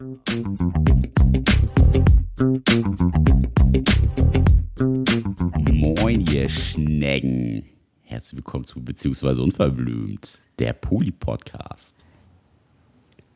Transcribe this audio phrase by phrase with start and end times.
[0.00, 0.16] Moin,
[6.32, 7.64] ihr Schnecken.
[8.00, 12.02] Herzlich willkommen zu Beziehungsweise Unverblümt, der Poli-Podcast.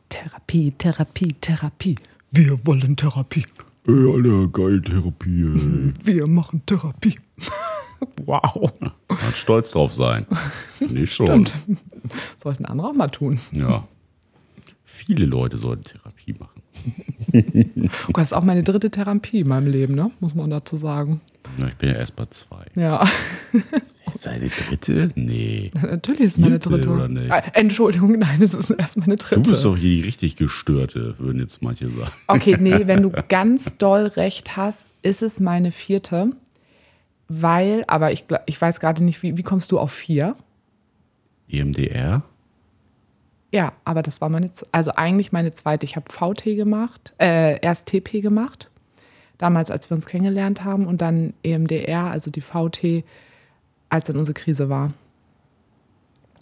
[0.09, 1.97] Therapie, Therapie, Therapie.
[2.31, 3.45] Wir wollen Therapie.
[3.87, 5.93] Ey, Alter, geil Therapie, ey.
[6.03, 7.19] Wir machen Therapie.
[8.25, 8.73] wow.
[9.07, 10.25] Kann stolz drauf sein.
[10.79, 11.45] Nicht schon.
[11.45, 11.79] Stimmt.
[12.39, 13.39] Sollten andere auch mal tun.
[13.51, 13.87] Ja.
[14.95, 16.54] Viele Leute sollten Therapie machen.
[18.07, 20.09] Oh Gott, das ist auch meine dritte Therapie in meinem Leben, ne?
[20.21, 21.19] Muss man dazu sagen.
[21.59, 22.65] Na, ich bin ja erst bei zwei.
[22.75, 23.05] Ja,
[24.13, 25.09] Ist eine dritte?
[25.15, 25.71] Nee.
[25.73, 26.89] natürlich ist meine Vierte dritte.
[26.89, 27.29] oder nicht?
[27.29, 29.41] Äh, Entschuldigung, nein, es ist erst meine dritte.
[29.41, 32.11] Du bist doch hier die richtig gestörte, würden jetzt manche sagen.
[32.27, 36.29] Okay, nee, wenn du ganz doll recht hast, ist es meine vierte.
[37.27, 40.35] Weil, aber ich, ich weiß gerade nicht, wie, wie kommst du auf vier?
[41.49, 42.23] EMDR?
[43.51, 45.85] Ja, aber das war meine, also eigentlich meine zweite.
[45.85, 48.69] Ich habe VT gemacht, äh, erst TP gemacht,
[49.37, 53.03] damals, als wir uns kennengelernt haben, und dann EMDR, also die VT,
[53.89, 54.93] als dann unsere Krise war.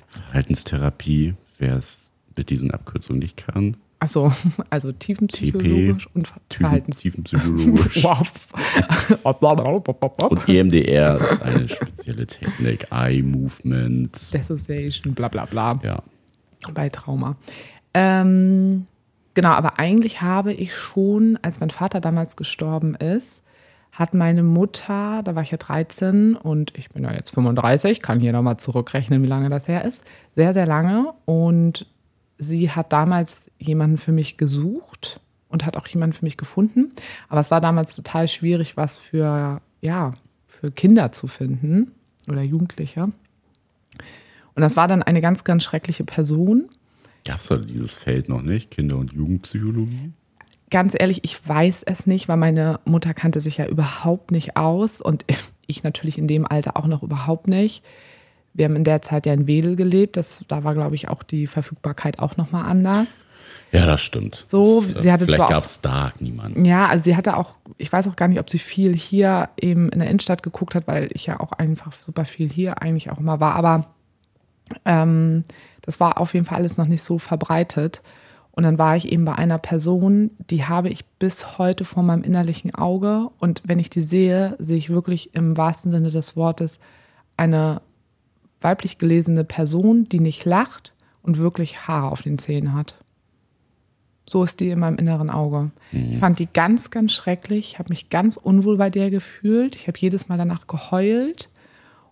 [0.08, 3.78] Verhaltenstherapie, wer es mit diesen Abkürzungen nicht kann.
[4.00, 4.34] Achso,
[4.70, 6.98] also tiefenpsychologisch und Tiefen, Verhaltens.
[6.98, 8.06] tiefenpsychologisch.
[9.24, 12.88] Und EMDR ist eine spezielle Technik.
[12.92, 14.34] Eye Movement.
[14.34, 15.80] Dissociation, bla bla bla.
[15.84, 16.04] Ja.
[16.72, 17.36] Bei Trauma.
[17.94, 18.86] Ähm,
[19.34, 23.44] genau, aber eigentlich habe ich schon, als mein Vater damals gestorben ist,
[23.92, 28.20] hat meine Mutter, da war ich ja 13 und ich bin ja jetzt 35, kann
[28.20, 30.04] hier nochmal zurückrechnen, wie lange das her ist,
[30.36, 31.14] sehr, sehr lange.
[31.26, 31.86] Und
[32.40, 36.92] sie hat damals jemanden für mich gesucht und hat auch jemanden für mich gefunden.
[37.30, 40.14] Aber es war damals total schwierig, was für, ja,
[40.48, 41.92] für Kinder zu finden
[42.28, 43.12] oder Jugendliche.
[44.56, 46.70] Und das war dann eine ganz, ganz schreckliche Person.
[47.26, 48.72] Gab es da dieses Feld noch nicht?
[48.72, 50.12] Kinder- und Jugendpsychologie?
[50.70, 55.02] Ganz ehrlich, ich weiß es nicht, weil meine Mutter kannte sich ja überhaupt nicht aus
[55.02, 55.26] und
[55.68, 57.84] ich natürlich in dem Alter auch noch überhaupt nicht.
[58.54, 60.16] Wir haben in der Zeit ja in Wedel gelebt.
[60.16, 63.26] Das, da war, glaube ich, auch die Verfügbarkeit auch nochmal anders.
[63.72, 64.46] Ja, das stimmt.
[64.48, 66.64] So, das, sie hatte vielleicht gab es da niemanden.
[66.64, 69.90] Ja, also sie hatte auch, ich weiß auch gar nicht, ob sie viel hier eben
[69.90, 73.20] in der Innenstadt geguckt hat, weil ich ja auch einfach super viel hier eigentlich auch
[73.20, 73.56] immer war.
[73.56, 73.88] Aber
[74.86, 75.44] ähm,
[75.82, 78.02] das war auf jeden Fall alles noch nicht so verbreitet.
[78.52, 82.24] Und dann war ich eben bei einer Person, die habe ich bis heute vor meinem
[82.24, 83.30] innerlichen Auge.
[83.40, 86.80] Und wenn ich die sehe, sehe ich wirklich im wahrsten Sinne des Wortes
[87.36, 87.82] eine
[88.62, 90.94] weiblich gelesene Person, die nicht lacht
[91.24, 92.96] und wirklich Haare auf den Zähnen hat.
[94.30, 95.72] So ist die in meinem inneren Auge.
[96.12, 97.74] Ich fand die ganz, ganz schrecklich.
[97.74, 99.76] Ich habe mich ganz unwohl bei der gefühlt.
[99.76, 101.50] Ich habe jedes Mal danach geheult.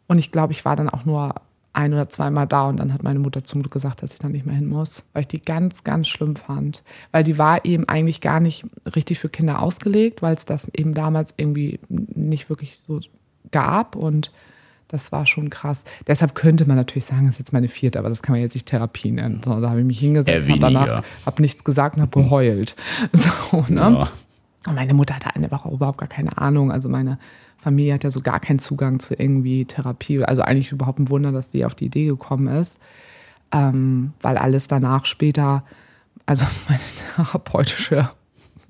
[0.07, 1.35] Und ich glaube, ich war dann auch nur
[1.73, 2.67] ein oder zweimal da.
[2.67, 5.03] Und dann hat meine Mutter zum Glück gesagt, dass ich da nicht mehr hin muss,
[5.13, 6.83] weil ich die ganz, ganz schlimm fand.
[7.11, 8.65] Weil die war eben eigentlich gar nicht
[8.95, 12.99] richtig für Kinder ausgelegt, weil es das eben damals irgendwie nicht wirklich so
[13.51, 13.95] gab.
[13.95, 14.31] Und
[14.87, 15.83] das war schon krass.
[16.07, 18.53] Deshalb könnte man natürlich sagen, das ist jetzt meine vierte, aber das kann man jetzt
[18.55, 19.41] nicht Therapie nennen.
[19.43, 22.75] So, da habe ich mich hingesetzt, habe danach hab nichts gesagt und habe geheult.
[23.13, 23.79] So, ne?
[23.79, 24.11] Ja.
[24.67, 26.71] Und meine Mutter hatte einfach auch überhaupt gar keine Ahnung.
[26.71, 27.17] Also meine
[27.57, 30.23] Familie hat ja so gar keinen Zugang zu irgendwie Therapie.
[30.23, 32.79] Also eigentlich überhaupt ein Wunder, dass die auf die Idee gekommen ist.
[33.51, 35.63] Ähm, weil alles danach später,
[36.25, 36.81] also meine
[37.15, 38.09] therapeutische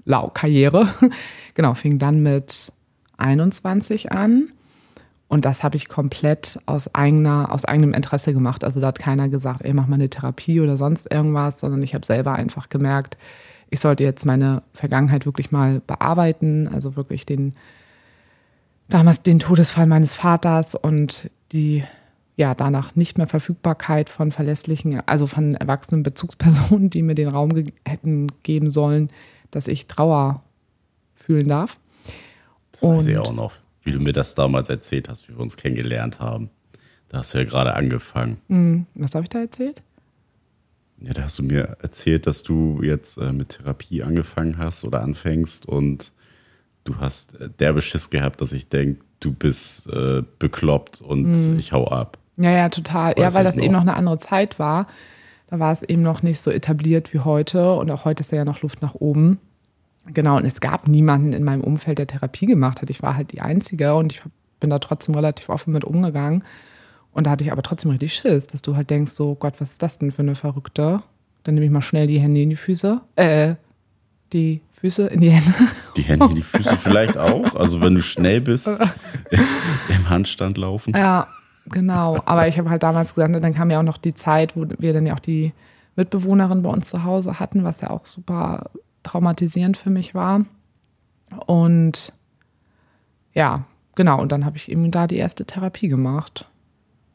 [0.05, 0.89] Lau Karriere,
[1.53, 2.73] genau, fing dann mit
[3.17, 4.45] 21 an.
[5.27, 8.65] Und das habe ich komplett aus, eigener, aus eigenem Interesse gemacht.
[8.65, 11.93] Also da hat keiner gesagt, ey, mach mal eine Therapie oder sonst irgendwas, sondern ich
[11.93, 13.17] habe selber einfach gemerkt,
[13.71, 17.53] ich sollte jetzt meine Vergangenheit wirklich mal bearbeiten, also wirklich den,
[18.89, 21.83] damals den Todesfall meines Vaters und die
[22.35, 27.53] ja danach nicht mehr Verfügbarkeit von verlässlichen, also von erwachsenen Bezugspersonen, die mir den Raum
[27.53, 29.09] ge hätten geben sollen,
[29.51, 30.43] dass ich Trauer
[31.13, 31.77] fühlen darf.
[32.73, 35.39] Das weiß ich Und- auch noch, wie du mir das damals erzählt hast, wie wir
[35.39, 36.49] uns kennengelernt haben.
[37.09, 38.37] Da hast du ja gerade angefangen.
[38.47, 39.81] Hm, was habe ich da erzählt?
[41.01, 45.01] Ja, da hast du mir erzählt, dass du jetzt äh, mit Therapie angefangen hast oder
[45.01, 46.11] anfängst und
[46.83, 51.71] du hast äh, derbe Schiss gehabt, dass ich denke, du bist äh, bekloppt und ich
[51.71, 52.17] hau ab.
[52.37, 53.15] Ja, ja, total.
[53.17, 53.83] Ja, weil das eben noch.
[53.83, 54.87] noch eine andere Zeit war.
[55.47, 58.45] Da war es eben noch nicht so etabliert wie heute und auch heute ist ja
[58.45, 59.39] noch Luft nach oben.
[60.07, 62.89] Genau, und es gab niemanden in meinem Umfeld, der Therapie gemacht hat.
[62.89, 64.21] Ich war halt die Einzige und ich
[64.59, 66.43] bin da trotzdem relativ offen mit umgegangen.
[67.13, 69.71] Und da hatte ich aber trotzdem richtig Schiss, dass du halt denkst, so Gott, was
[69.71, 71.03] ist das denn für eine Verrückte?
[71.43, 73.01] Dann nehme ich mal schnell die Hände in die Füße.
[73.15, 73.55] Äh,
[74.33, 75.53] die Füße in die Hände.
[75.97, 77.53] Die Hände in die Füße vielleicht auch.
[77.55, 78.65] Also wenn du schnell bist,
[79.89, 80.93] im Handstand laufen.
[80.95, 81.27] Ja,
[81.65, 82.21] genau.
[82.23, 84.93] Aber ich habe halt damals gesagt, dann kam ja auch noch die Zeit, wo wir
[84.93, 85.51] dann ja auch die
[85.97, 88.69] Mitbewohnerin bei uns zu Hause hatten, was ja auch super
[89.03, 90.45] traumatisierend für mich war.
[91.45, 92.13] Und
[93.33, 93.65] ja,
[93.95, 96.49] genau, und dann habe ich eben da die erste Therapie gemacht.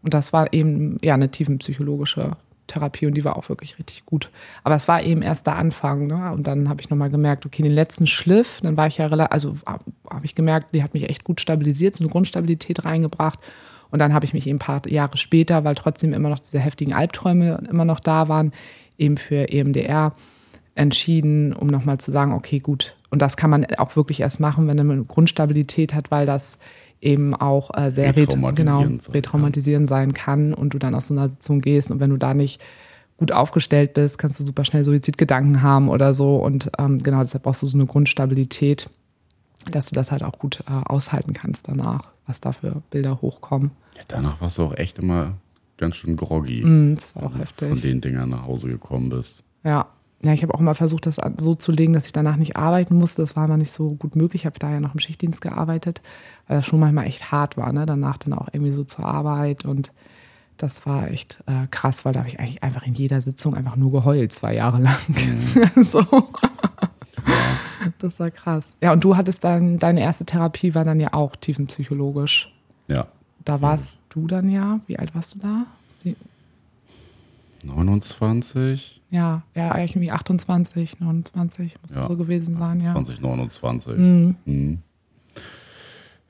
[0.07, 2.37] Und das war eben ja eine tiefenpsychologische
[2.69, 4.31] Therapie und die war auch wirklich richtig gut.
[4.63, 6.07] Aber es war eben erst der Anfang.
[6.07, 6.31] Ne?
[6.31, 9.33] Und dann habe ich nochmal gemerkt, okay, den letzten Schliff, dann war ich ja relativ,
[9.33, 9.55] also
[10.09, 13.41] habe ich gemerkt, die hat mich echt gut stabilisiert, so eine Grundstabilität reingebracht.
[13.91, 16.61] Und dann habe ich mich eben ein paar Jahre später, weil trotzdem immer noch diese
[16.61, 18.53] heftigen Albträume immer noch da waren,
[18.99, 20.15] eben für EMDR
[20.77, 22.95] entschieden, um nochmal zu sagen, okay, gut.
[23.11, 26.61] Und das kann man auch wirklich erst machen, wenn man eine Grundstabilität hat, weil das
[27.01, 31.29] eben auch äh, sehr retraumatisierend, genau, retraumatisierend sein kann und du dann aus so einer
[31.29, 32.63] Sitzung gehst und wenn du da nicht
[33.17, 37.45] gut aufgestellt bist, kannst du super schnell Suizidgedanken haben oder so und ähm, genau deshalb
[37.45, 38.91] brauchst du so eine Grundstabilität,
[39.71, 43.71] dass du das halt auch gut äh, aushalten kannst danach, was da für Bilder hochkommen.
[43.97, 45.35] Ja, danach warst du auch echt immer
[45.77, 46.63] ganz schön groggy.
[46.65, 47.69] Mm, das war auch heftig.
[47.69, 49.45] Von den Dingern nach Hause gekommen bist.
[49.65, 49.87] Ja,
[50.23, 52.97] ja, ich habe auch immer versucht, das so zu legen, dass ich danach nicht arbeiten
[52.97, 53.23] musste.
[53.23, 54.43] Das war aber nicht so gut möglich.
[54.43, 56.01] Ich habe da ja noch im Schichtdienst gearbeitet,
[56.49, 57.73] weil das schon manchmal echt hart war.
[57.73, 57.85] Ne?
[57.87, 59.93] Danach dann auch irgendwie so zur Arbeit und
[60.57, 63.77] das war echt äh, krass, weil da habe ich eigentlich einfach in jeder Sitzung einfach
[63.77, 64.97] nur geheult, zwei Jahre lang.
[65.07, 65.83] Mhm.
[65.85, 66.03] so.
[67.99, 68.75] Das war krass.
[68.81, 72.53] Ja, und du hattest dann, deine erste Therapie war dann ja auch tiefenpsychologisch.
[72.89, 73.07] Ja.
[73.45, 74.01] Da warst mhm.
[74.11, 75.67] du dann ja, wie alt warst du da?
[76.03, 76.17] Sie
[77.67, 79.03] 29?
[79.11, 83.23] Ja, ja, eigentlich irgendwie 28, 29 muss ja, so gewesen sein, 20, ja.
[83.23, 83.97] 29.
[83.97, 84.37] Mhm.
[84.45, 84.79] Mhm.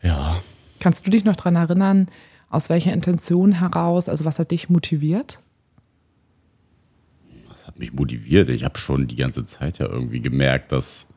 [0.02, 0.40] Ja.
[0.80, 2.06] Kannst du dich noch daran erinnern,
[2.50, 5.40] aus welcher Intention heraus, also was hat dich motiviert?
[7.48, 8.48] Was hat mich motiviert?
[8.50, 11.08] Ich habe schon die ganze Zeit ja irgendwie gemerkt, dass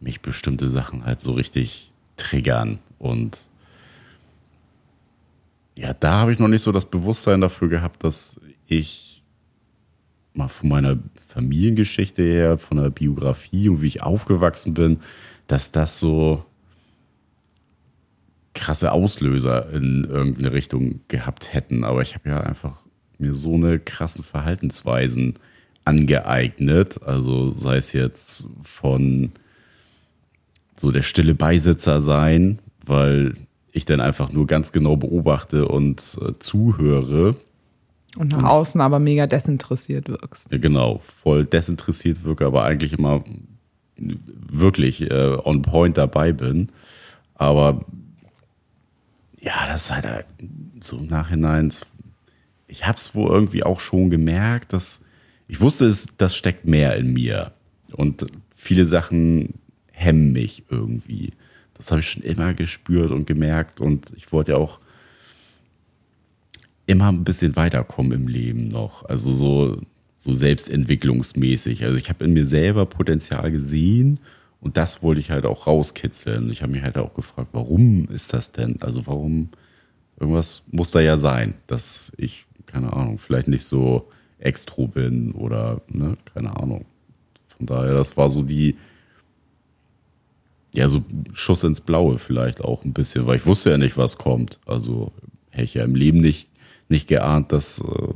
[0.00, 3.48] mich bestimmte Sachen halt so richtig triggern und
[5.76, 9.19] ja, da habe ich noch nicht so das Bewusstsein dafür gehabt, dass ich
[10.34, 14.98] mal von meiner Familiengeschichte her, von der Biografie und wie ich aufgewachsen bin,
[15.46, 16.44] dass das so
[18.54, 21.84] krasse Auslöser in irgendeine Richtung gehabt hätten.
[21.84, 22.78] Aber ich habe ja einfach
[23.18, 25.34] mir so eine krassen Verhaltensweisen
[25.84, 27.02] angeeignet.
[27.04, 29.32] Also sei es jetzt von
[30.76, 33.34] so der stille Beisitzer sein, weil
[33.72, 37.36] ich dann einfach nur ganz genau beobachte und äh, zuhöre
[38.16, 40.50] und nach außen aber mega desinteressiert wirkst.
[40.50, 43.24] Ja, genau, voll desinteressiert wirke, aber eigentlich immer
[43.96, 46.68] wirklich äh, on point dabei bin.
[47.34, 47.84] Aber
[49.38, 50.26] ja, das ist halt
[50.80, 51.72] so im Nachhinein.
[52.66, 55.02] Ich habe es wohl irgendwie auch schon gemerkt, dass
[55.48, 57.52] ich wusste, es, das steckt mehr in mir.
[57.92, 59.54] Und viele Sachen
[59.90, 61.32] hemmen mich irgendwie.
[61.74, 63.80] Das habe ich schon immer gespürt und gemerkt.
[63.80, 64.80] Und ich wollte ja auch
[66.90, 69.04] immer ein bisschen weiterkommen im Leben noch.
[69.08, 69.80] Also so,
[70.18, 71.84] so selbstentwicklungsmäßig.
[71.84, 74.18] Also ich habe in mir selber Potenzial gesehen
[74.60, 76.50] und das wollte ich halt auch rauskitzeln.
[76.50, 78.82] Ich habe mich halt auch gefragt, warum ist das denn?
[78.82, 79.50] Also warum,
[80.18, 84.08] irgendwas muss da ja sein, dass ich, keine Ahnung, vielleicht nicht so
[84.38, 86.86] extro bin oder, ne, keine Ahnung.
[87.56, 88.76] Von daher, das war so die,
[90.74, 94.18] ja, so Schuss ins Blaue vielleicht auch ein bisschen, weil ich wusste ja nicht, was
[94.18, 94.58] kommt.
[94.66, 95.12] Also
[95.50, 96.49] hätte ich ja im Leben nicht
[96.90, 98.12] nicht geahnt, dass äh,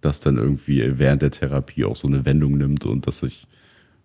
[0.00, 3.46] das dann irgendwie während der Therapie auch so eine Wendung nimmt und dass ich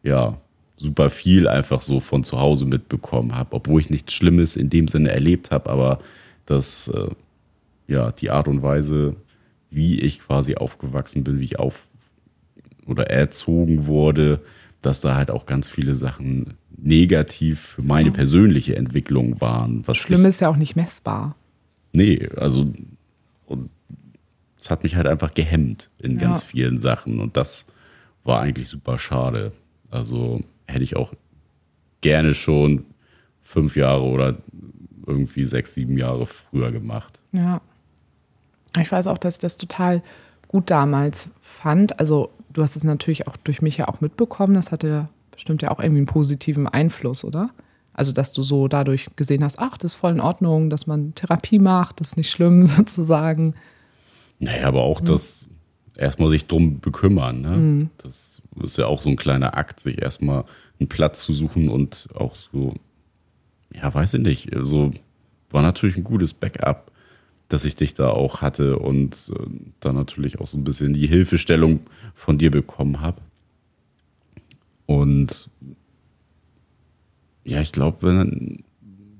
[0.03, 0.39] ja
[0.77, 4.87] super viel einfach so von zu Hause mitbekommen habe, obwohl ich nichts Schlimmes in dem
[4.87, 5.99] Sinne erlebt habe, aber
[6.45, 7.09] dass äh,
[7.87, 9.15] ja die Art und Weise,
[9.69, 11.87] wie ich quasi aufgewachsen bin, wie ich auf
[12.85, 14.39] oder erzogen wurde,
[14.81, 19.85] dass da halt auch ganz viele Sachen negativ für meine persönliche Entwicklung waren.
[19.87, 21.35] Was Schlimm ich, ist ja auch nicht messbar.
[21.91, 22.71] Nee, also
[23.47, 23.69] und
[24.67, 26.25] es hat mich halt einfach gehemmt in ja.
[26.25, 27.67] ganz vielen Sachen und das
[28.25, 29.53] war eigentlich super schade.
[29.89, 31.13] Also hätte ich auch
[32.01, 32.83] gerne schon
[33.39, 34.35] fünf Jahre oder
[35.05, 37.21] irgendwie sechs, sieben Jahre früher gemacht.
[37.31, 37.61] Ja.
[38.77, 40.03] Ich weiß auch, dass ich das total
[40.49, 41.97] gut damals fand.
[41.97, 44.55] Also du hast es natürlich auch durch mich ja auch mitbekommen.
[44.55, 47.51] Das hatte bestimmt ja auch irgendwie einen positiven Einfluss, oder?
[47.93, 51.15] Also, dass du so dadurch gesehen hast, ach, das ist voll in Ordnung, dass man
[51.15, 53.55] Therapie macht, das ist nicht schlimm sozusagen.
[54.39, 55.05] Naja, aber auch mhm.
[55.05, 55.47] das
[55.95, 57.41] erstmal sich drum bekümmern.
[57.41, 57.57] Ne?
[57.57, 57.89] Mhm.
[57.97, 60.45] Das ist ja auch so ein kleiner Akt, sich erstmal
[60.79, 62.75] einen Platz zu suchen und auch so,
[63.73, 64.91] ja, weiß ich nicht, so also,
[65.49, 66.91] war natürlich ein gutes Backup,
[67.49, 69.45] dass ich dich da auch hatte und äh,
[69.79, 71.79] dann natürlich auch so ein bisschen die Hilfestellung
[72.13, 73.21] von dir bekommen habe.
[74.85, 75.49] Und
[77.43, 78.63] ja, ich glaube, wenn,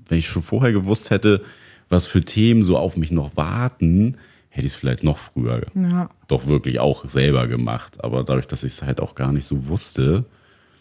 [0.07, 1.43] wenn ich schon vorher gewusst hätte,
[1.89, 4.17] was für Themen so auf mich noch warten,
[4.57, 6.09] hätte ich es vielleicht noch früher ja.
[6.27, 8.03] doch wirklich auch selber gemacht.
[8.03, 10.25] Aber dadurch, dass ich es halt auch gar nicht so wusste,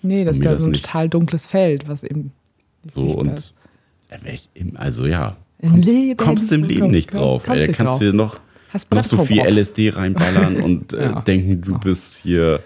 [0.03, 2.33] Nee, das ist ja das so ein total dunkles Feld, was eben
[2.89, 3.55] So und
[4.55, 7.45] im- also ja, kommst, Leben kommst im Leben nicht drauf.
[7.47, 7.99] kommst Ey, kannst drauf.
[7.99, 8.39] dir noch,
[8.93, 9.41] noch so viel.
[9.43, 11.21] LSD reinballern und äh, Ja.
[11.23, 12.61] denken, du bist hier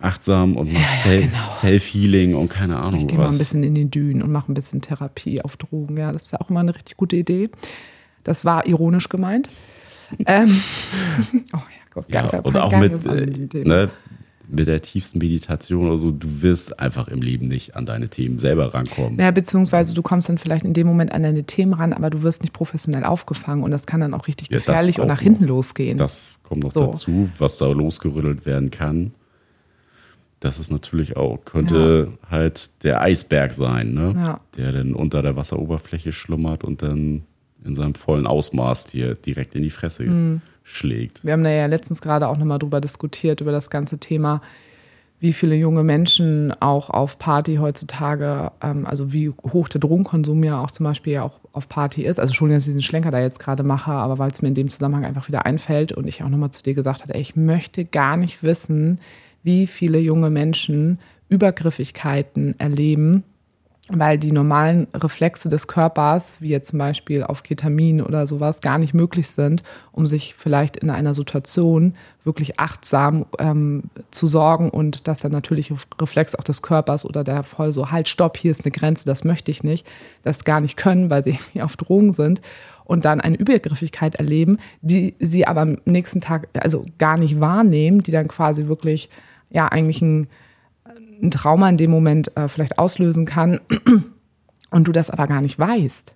[0.00, 1.48] achtsam und machst Sel- genau.
[1.50, 3.38] Self-Healing und keine Ahnung Ich gehe mal ein was.
[3.38, 5.96] bisschen in die Dünen und mache ein bisschen Therapie auf Drogen.
[5.96, 7.50] Ja, das ist ja auch immer eine richtig gute Idee.
[8.22, 9.48] Das war ironisch gemeint.
[10.26, 10.60] Ähm,
[11.52, 13.90] oh ja, Gott, ja, und auch mit, äh, ne,
[14.48, 18.38] mit der tiefsten Meditation oder so, du wirst einfach im Leben nicht an deine Themen
[18.38, 19.18] selber rankommen.
[19.18, 22.22] Ja, beziehungsweise du kommst dann vielleicht in dem Moment an deine Themen ran, aber du
[22.22, 25.16] wirst nicht professionell aufgefangen und das kann dann auch richtig Ja, gefährlich und auch nach
[25.16, 25.22] noch.
[25.22, 25.96] hinten losgehen.
[25.96, 26.86] Das kommt noch So.
[26.86, 29.12] dazu, was da losgerüttelt werden kann.
[30.40, 34.12] Das ist natürlich auch, könnte halt der Eisberg sein, ne?
[34.14, 34.40] Ja.
[34.58, 37.22] der dann unter der Wasseroberfläche schlummert und dann
[37.64, 40.40] in seinem vollen Ausmaß dir direkt in die Fresse Mhm.
[40.62, 41.24] schlägt.
[41.24, 44.40] Wir haben da ja letztens gerade auch nochmal drüber diskutiert, über das ganze Thema,
[45.20, 50.60] wie viele junge Menschen auch auf Party heutzutage, ähm, also wie hoch der Drogenkonsum ja
[50.60, 52.20] auch zum Beispiel ja auch auf Party ist.
[52.20, 54.54] Also schon, dass ich diesen Schlenker da jetzt gerade mache, aber weil es mir in
[54.54, 57.36] dem Zusammenhang einfach wieder einfällt und ich auch nochmal zu dir gesagt habe, ey, ich
[57.36, 59.00] möchte gar nicht wissen,
[59.42, 63.22] wie viele junge Menschen Übergriffigkeiten erleben,
[63.90, 68.78] weil die normalen Reflexe des Körpers, wie jetzt zum Beispiel auf Ketamin oder sowas, gar
[68.78, 69.62] nicht möglich sind,
[69.92, 75.76] um sich vielleicht in einer Situation wirklich achtsam ähm, zu sorgen und dass der natürliche
[76.00, 79.24] Reflex auch des Körpers oder der voll so, halt, stopp, hier ist eine Grenze, das
[79.24, 79.86] möchte ich nicht,
[80.22, 82.40] das gar nicht können, weil sie auf Drogen sind
[82.84, 88.02] und dann eine Übergriffigkeit erleben, die sie aber am nächsten Tag also gar nicht wahrnehmen,
[88.02, 89.10] die dann quasi wirklich
[89.50, 90.28] ja eigentlich ein
[90.84, 93.60] ein Trauma in dem Moment äh, vielleicht auslösen kann
[94.70, 96.14] und du das aber gar nicht weißt.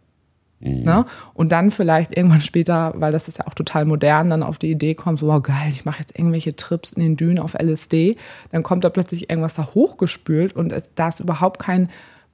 [0.60, 1.06] Ne?
[1.34, 4.70] Und dann vielleicht irgendwann später, weil das ist ja auch total modern, dann auf die
[4.70, 8.16] Idee kommt, so, wow, geil, ich mache jetzt irgendwelche Trips in den Dünen auf LSD,
[8.50, 11.88] dann kommt da plötzlich irgendwas da hochgespült und da ist überhaupt kein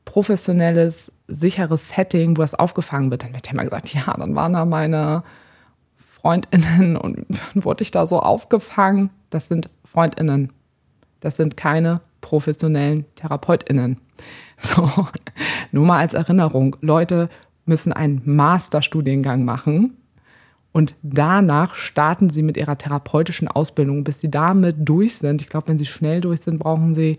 [0.07, 3.25] professionelles, sicheres Setting, wo das aufgefangen wird.
[3.25, 5.23] Dann wird ja immer gesagt, ja, dann waren da meine
[5.97, 9.11] FreundInnen und dann wurde ich da so aufgefangen.
[9.29, 10.51] Das sind FreundInnen.
[11.21, 13.99] Das sind keine professionellen TherapeutInnen.
[14.57, 14.89] So,
[15.73, 16.77] nur mal als Erinnerung.
[16.81, 17.29] Leute
[17.67, 19.97] müssen einen Masterstudiengang machen
[20.71, 25.43] und danach starten sie mit ihrer therapeutischen Ausbildung, bis sie damit durch sind.
[25.43, 27.19] Ich glaube, wenn sie schnell durch sind, brauchen sie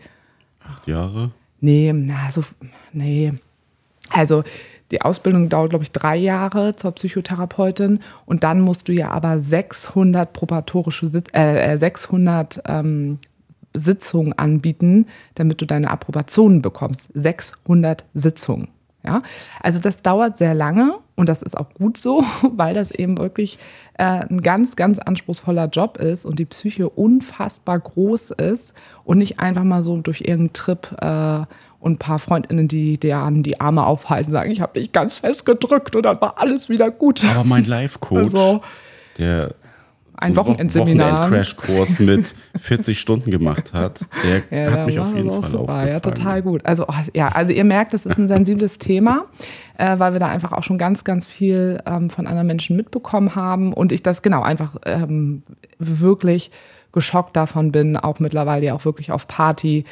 [0.67, 1.31] Acht Jahre?
[1.59, 2.43] Nee, na, so,
[2.93, 3.33] nee.
[4.09, 4.43] Also
[4.91, 9.41] die Ausbildung dauert, glaube ich, drei Jahre zur Psychotherapeutin und dann musst du ja aber
[9.41, 13.19] 600 probatorische, Sit äh, äh, 600 ähm,
[13.75, 17.09] Sitzungen anbieten, damit du deine Approbationen bekommst.
[17.13, 18.69] 600 Sitzungen.
[19.03, 19.21] Ja,
[19.61, 23.59] also das dauert sehr lange und das ist auch gut so, weil das eben wirklich
[23.99, 29.39] äh, ein ganz, ganz anspruchsvoller Job ist und die Psyche unfassbar groß ist und nicht
[29.39, 31.45] einfach mal so durch irgendeinen Trip äh,
[31.79, 35.19] und ein paar Freundinnen, die dir an die Arme aufhalten, sagen, ich habe dich ganz
[35.19, 37.23] fest gedrückt und dann war alles wieder gut.
[37.25, 38.63] Aber mein Life-Coach, Also,
[39.19, 39.53] der
[40.17, 41.29] ein Wochenendseminar.
[41.29, 45.59] Wochenend-Crashkurs mit 40 Stunden gemacht hat, der Ja, hat mich auf jeden Fall super.
[45.63, 45.87] aufgefangen.
[45.87, 46.65] Ja, total gut.
[46.65, 49.25] Also, oh, ja, also ihr merkt, das ist ein sensibles Thema,
[49.77, 53.35] äh, weil wir da einfach auch schon ganz, ganz viel ähm, von anderen Menschen mitbekommen
[53.35, 55.43] haben und ich das genau einfach ähm,
[55.79, 56.51] wirklich
[56.91, 59.83] geschockt davon bin, auch mittlerweile ja auch wirklich auf Party.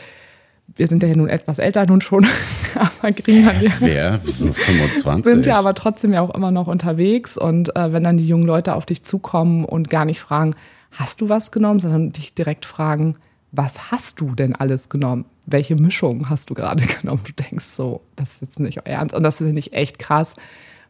[0.76, 2.26] Wir sind ja nun etwas älter nun schon,
[2.76, 4.22] aber kriegen dann ja Wer?
[4.24, 5.26] So 25?
[5.26, 8.46] sind ja aber trotzdem ja auch immer noch unterwegs und äh, wenn dann die jungen
[8.46, 10.56] Leute auf dich zukommen und gar nicht fragen,
[10.92, 13.18] hast du was genommen, sondern dich direkt fragen,
[13.52, 15.26] was hast du denn alles genommen?
[15.46, 17.22] Welche Mischung hast du gerade genommen?
[17.24, 20.34] Du denkst so, das ist jetzt nicht euer Ernst und das finde ich echt krass,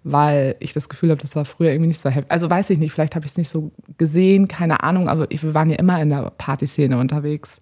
[0.04, 2.32] weil ich das Gefühl habe, das war früher irgendwie nicht so heftig.
[2.32, 5.54] Also weiß ich nicht, vielleicht habe ich es nicht so gesehen, keine Ahnung, aber wir
[5.54, 7.60] waren ja immer in der Partyszene unterwegs.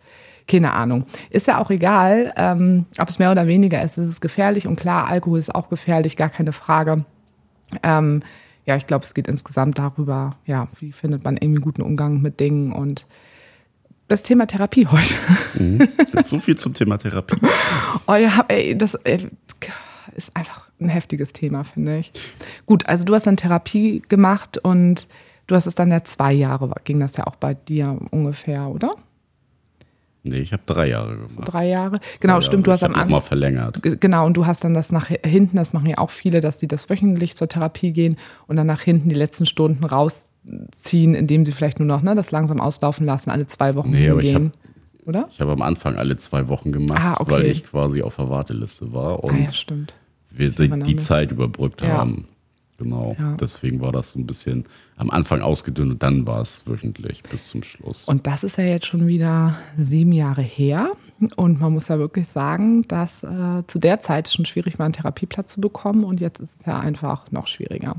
[0.47, 1.05] Keine Ahnung.
[1.29, 3.97] Ist ja auch egal, ähm, ob es mehr oder weniger ist.
[3.97, 7.05] Es ist gefährlich und klar, Alkohol ist auch gefährlich, gar keine Frage.
[7.83, 8.23] Ähm,
[8.65, 12.21] ja, ich glaube, es geht insgesamt darüber, ja, wie findet man irgendwie einen guten Umgang
[12.21, 13.05] mit Dingen und
[14.07, 15.15] das Thema Therapie heute.
[16.13, 17.37] Jetzt so viel zum Thema Therapie.
[18.07, 19.29] Oh ja, ey, das ey,
[20.15, 22.11] ist einfach ein heftiges Thema, finde ich.
[22.65, 25.07] Gut, also du hast dann Therapie gemacht und
[25.47, 28.95] du hast es dann ja zwei Jahre, ging das ja auch bei dir ungefähr, oder?
[30.23, 31.39] Nee, ich habe drei Jahre gemacht.
[31.45, 31.99] Drei Jahre?
[32.19, 32.73] Genau, Drei stimmt, du Jahre.
[32.73, 33.11] hast ich am hab Anfang.
[33.11, 33.81] mal verlängert.
[34.01, 36.67] Genau, und du hast dann das nach hinten, das machen ja auch viele, dass die
[36.67, 41.51] das wöchentlich zur Therapie gehen und dann nach hinten die letzten Stunden rausziehen, indem sie
[41.51, 44.51] vielleicht nur noch ne, das langsam auslaufen lassen, alle zwei Wochen Nee, aber ich hingehen.
[45.07, 45.27] Oder?
[45.31, 47.31] Ich habe am Anfang alle zwei Wochen gemacht, Ah, okay.
[47.31, 49.95] weil ich quasi auf der Warteliste war Ah, und ja, stimmt.
[50.29, 50.95] wir die, die.
[50.97, 51.97] Zeit überbrückt Ja.
[51.97, 52.27] haben.
[52.81, 53.15] Genau.
[53.19, 53.35] Ja.
[53.39, 57.47] Deswegen war das so ein bisschen am Anfang ausgedünnt und dann war es wöchentlich bis
[57.47, 58.07] zum Schluss.
[58.07, 60.91] Und das ist ja jetzt schon wieder sieben Jahre her.
[61.35, 64.93] Und man muss ja wirklich sagen, dass äh, zu der Zeit schon schwierig war, einen
[64.93, 66.03] Therapieplatz zu bekommen.
[66.03, 67.97] Und jetzt ist es ja einfach noch schwieriger.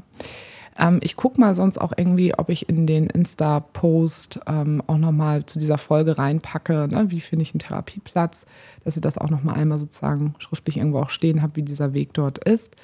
[0.76, 5.46] Ähm, ich gucke mal sonst auch irgendwie, ob ich in den Insta-Post ähm, auch nochmal
[5.46, 6.88] zu dieser Folge reinpacke.
[6.90, 7.10] Ne?
[7.10, 8.46] Wie finde ich einen Therapieplatz?
[8.84, 12.14] Dass ihr das auch nochmal einmal sozusagen schriftlich irgendwo auch stehen habt, wie dieser Weg
[12.14, 12.74] dort ist.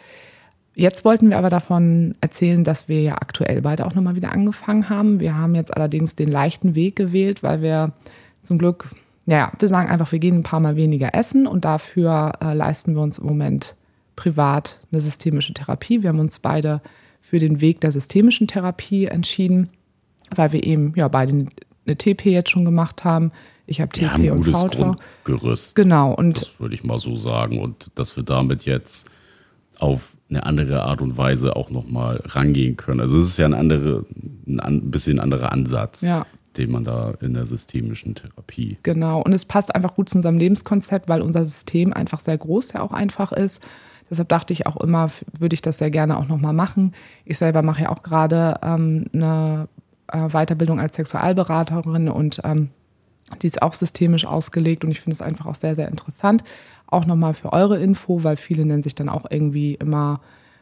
[0.78, 4.88] Jetzt wollten wir aber davon erzählen, dass wir ja aktuell beide auch nochmal wieder angefangen
[4.88, 5.18] haben.
[5.18, 7.92] Wir haben jetzt allerdings den leichten Weg gewählt, weil wir
[8.44, 8.88] zum Glück,
[9.26, 12.94] ja, wir sagen einfach, wir gehen ein paar Mal weniger essen und dafür äh, leisten
[12.94, 13.75] wir uns im Moment
[14.14, 16.04] privat eine systemische Therapie.
[16.04, 16.80] Wir haben uns beide
[17.20, 19.70] für den Weg der systemischen Therapie entschieden,
[20.32, 21.32] weil wir eben ja beide
[21.87, 23.32] eine TP jetzt schon gemacht haben.
[23.66, 24.97] Ich habe haben TP ein und gutes VTOR.
[25.25, 25.75] Grundgerüst.
[25.75, 27.58] Genau, und Das würde ich mal so sagen.
[27.58, 29.11] Und dass wir damit jetzt
[29.78, 33.00] auf eine andere Art und Weise auch nochmal rangehen können.
[33.00, 34.04] Also es ist ja ein, andere,
[34.47, 36.26] ein bisschen anderer Ansatz, Ja.
[36.56, 38.76] den man da in der systemischen Therapie.
[38.82, 42.73] Genau, und es passt einfach gut zu unserem Lebenskonzept, weil unser System einfach sehr groß
[42.75, 43.66] ja auch einfach ist.
[44.11, 46.92] Deshalb dachte ich auch immer, würde ich das sehr gerne auch nochmal machen.
[47.25, 49.68] Ich selber mache ja auch gerade ähm, eine
[50.11, 52.70] äh, Weiterbildung als Sexualberaterin und ähm,
[53.42, 56.42] die ist auch systemisch ausgelegt und ich finde es einfach auch sehr, sehr interessant.
[56.90, 60.21] Auch nochmal für eure Info, weil viele nennen sich dann auch irgendwie immer,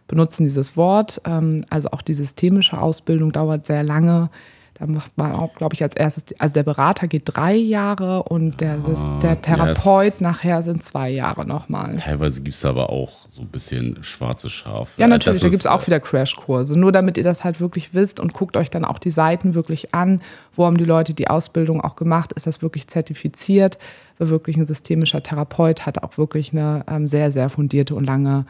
[0.09, 1.21] benutzen dieses Wort.
[1.25, 4.31] Ähm, also auch die systemische Ausbildung dauert sehr lange.
[4.79, 8.61] Da macht man auch, glaube ich, als erstes, also der Berater geht drei Jahre und
[8.61, 11.97] der, Ah, der Therapeut nachher sind zwei Jahre nochmal.
[11.97, 15.01] Teilweise gibt es aber auch so ein bisschen schwarze Schafe.
[15.01, 16.79] Ja, natürlich, Das da gibt es auch wieder Crashkurse.
[16.79, 19.95] Nur damit ihr das halt wirklich wisst und guckt euch dann auch die Seiten wirklich
[19.95, 20.21] an.
[20.53, 22.33] Wo haben die Leute die Ausbildung auch gemacht?
[22.35, 23.79] Ist das wirklich zertifiziert?
[24.19, 28.45] Wirklich ein systemischer Therapeut, hat auch wirklich eine ähm, sehr, sehr fundierte und lange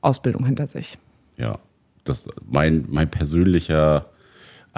[0.00, 0.98] Ausbildung hinter sich.
[1.36, 1.58] Ja,
[2.04, 4.06] das mein, mein persönlicher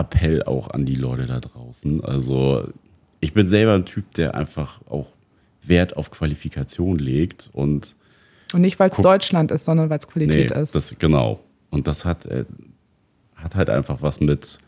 [0.01, 2.03] Appell auch an die Leute da draußen.
[2.05, 2.69] Also
[3.21, 5.09] ich bin selber ein Typ, der einfach auch
[5.63, 7.97] Wert auf Qualifikation legt und
[8.53, 10.75] Und nicht, weil es Deutschland ist, sondern weil es Qualität nee, ist.
[10.75, 11.41] das genau.
[11.71, 12.45] Und das hat, äh,
[13.37, 14.59] hat halt einfach was mit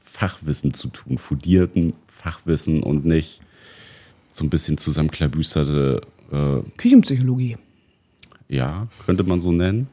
[0.00, 3.40] Fachwissen zu tun, fundierten Fachwissen und nicht
[4.32, 6.00] so ein bisschen zusammenklabüsterte,
[6.32, 7.56] äh, Küchenpsychologie.
[8.48, 9.88] ja, könnte man so nennen.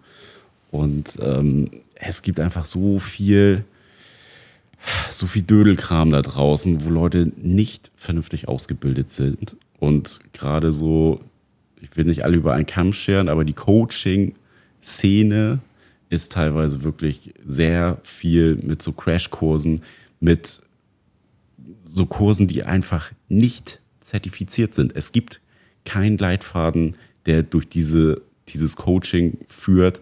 [0.72, 3.64] Und ähm, es gibt einfach so viel,
[5.12, 9.58] so viel Dödelkram da draußen, wo Leute nicht vernünftig ausgebildet sind.
[9.80, 11.22] Und gerade so,
[11.82, 15.60] ich will nicht alle über einen Kamm scheren, aber die Coaching-Szene
[16.10, 19.84] ist teilweise wirklich sehr viel mit so Crashkursen,
[20.20, 20.62] mit
[21.84, 24.96] so Kursen, die einfach nicht zertifiziert sind.
[24.96, 25.42] Es gibt
[25.84, 26.96] keinen Leitfaden,
[27.26, 30.00] der durch diese, dieses Coaching führt.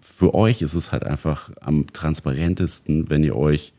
[0.00, 3.72] Für euch ist es halt einfach am transparentesten, wenn ihr euch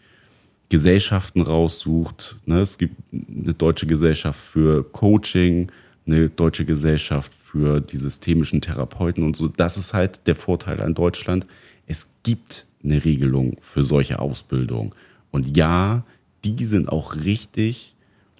[0.69, 2.37] Gesellschaften raussucht.
[2.45, 2.59] Ne?
[2.59, 5.71] Es gibt eine deutsche Gesellschaft für Coaching,
[6.05, 9.47] eine deutsche Gesellschaft für die systemischen Therapeuten und so.
[9.47, 11.47] Das ist halt der Vorteil an Deutschland.
[11.85, 14.93] Es gibt eine Regelung für solche Ausbildung.
[15.31, 16.03] Und ja,
[16.43, 17.95] die sind auch richtig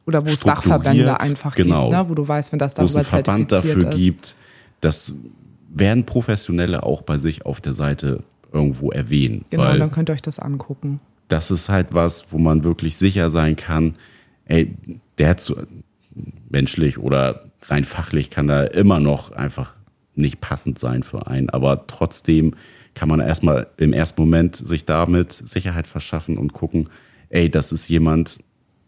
[0.05, 1.89] Oder wo es Dachverbände einfach genau.
[1.89, 2.09] gibt, ne?
[2.09, 3.97] wo du weißt, wenn das wo es darüber einen Verband dafür ist.
[3.97, 4.35] gibt.
[4.81, 5.15] Das
[5.69, 9.43] werden Professionelle auch bei sich auf der Seite irgendwo erwähnen.
[9.49, 10.99] Genau, dann könnt ihr euch das angucken.
[11.27, 13.93] Das ist halt was, wo man wirklich sicher sein kann,
[14.45, 14.75] ey,
[15.17, 15.57] der hat so
[16.49, 19.75] menschlich oder rein fachlich kann da immer noch einfach
[20.15, 22.55] nicht passend sein für einen, aber trotzdem
[22.95, 26.89] kann man erstmal im ersten Moment sich damit Sicherheit verschaffen und gucken,
[27.29, 28.39] ey, das ist jemand,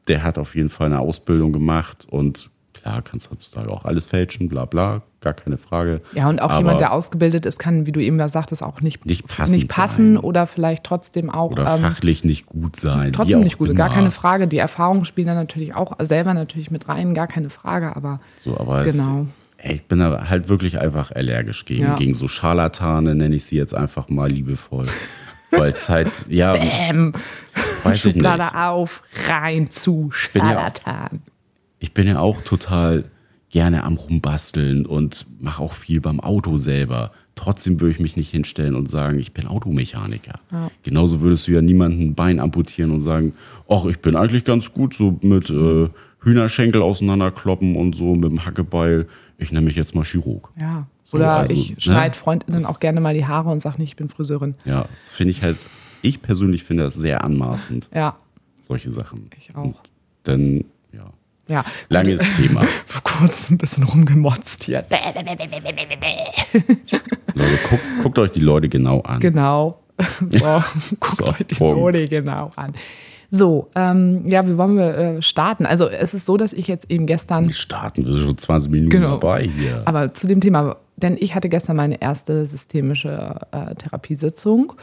[0.07, 4.49] der hat auf jeden Fall eine Ausbildung gemacht und klar, kannst heutzutage auch alles fälschen,
[4.49, 6.01] bla bla, gar keine Frage.
[6.13, 8.81] Ja, und auch Aber- jemand, der ausgebildet ist, kann, wie du eben ja sagtest, auch
[8.81, 10.23] nicht, Nicht passend nicht passen sein.
[10.23, 13.11] oder vielleicht trotzdem auch Oder ähm, fachlich nicht gut sein.
[13.13, 13.75] trotzdem nicht gut.
[13.75, 13.95] Gar immer.
[13.95, 14.47] keine Frage.
[14.47, 18.57] Die Erfahrungen spielen da natürlich auch selber natürlich mit rein, gar keine Frage, aber So,
[18.57, 19.27] aber Genau.
[19.57, 21.95] es, ey, ich bin da halt wirklich einfach allergisch gegen, Ja.
[21.95, 24.85] gegen so Scharlatane, nenne ich sie jetzt einfach mal liebevoll.
[25.51, 27.11] Weil es halt, ja, Bäm,
[27.83, 31.21] weiß ich Schublade auf, rein zu bin ja- Scharlatan.
[31.79, 33.05] Ich bin ja auch total
[33.49, 37.11] gerne am Rumbasteln und mache auch viel beim Auto selber.
[37.35, 40.39] Trotzdem würde ich mich nicht hinstellen und sagen, ich bin Automechaniker.
[40.83, 43.33] Genauso würdest du ja niemanden ein Bein amputieren und sagen,
[43.69, 45.89] ach, ich bin eigentlich ganz gut so mit äh,
[46.21, 49.07] Hühnerschenkel auseinanderkloppen und so mit dem Hackebeil.
[49.37, 50.51] Ich nenne mich jetzt mal Chirurg.
[50.59, 50.85] Ja.
[51.01, 51.81] So, Oder also, ich ne?
[51.81, 54.55] schneide Freundinnen Das- auch gerne mal die Haare und sage nicht, ich bin Friseurin.
[54.65, 55.57] Ja, das finde ich halt,
[56.01, 58.17] ich persönlich finde das sehr anmaßend, Ja,
[58.59, 59.29] solche Sachen.
[59.37, 59.63] ich auch.
[59.63, 59.75] Und
[60.23, 61.09] dann, ja,
[61.49, 61.65] Ja.
[61.89, 62.65] langes Thema.
[63.03, 64.85] Kurz ein bisschen rumgemotzt hier.
[67.33, 69.19] Leute, guckt, guckt euch die Leute genau an.
[69.19, 69.79] Genau.
[70.29, 70.63] so,
[70.99, 71.79] guckt So, euch die Punkt.
[71.79, 72.73] Mode genau an.
[73.31, 75.65] So, ähm, ja, wie wollen wir äh, starten?
[75.65, 78.71] Also es ist so, dass ich jetzt eben gestern Wir starten, wir sind schon 20
[78.71, 79.17] Minuten Genau.
[79.17, 79.83] dabei hier.
[79.85, 84.73] Aber zu dem Thema, denn ich hatte gestern meine erste systemische äh, Therapiesitzung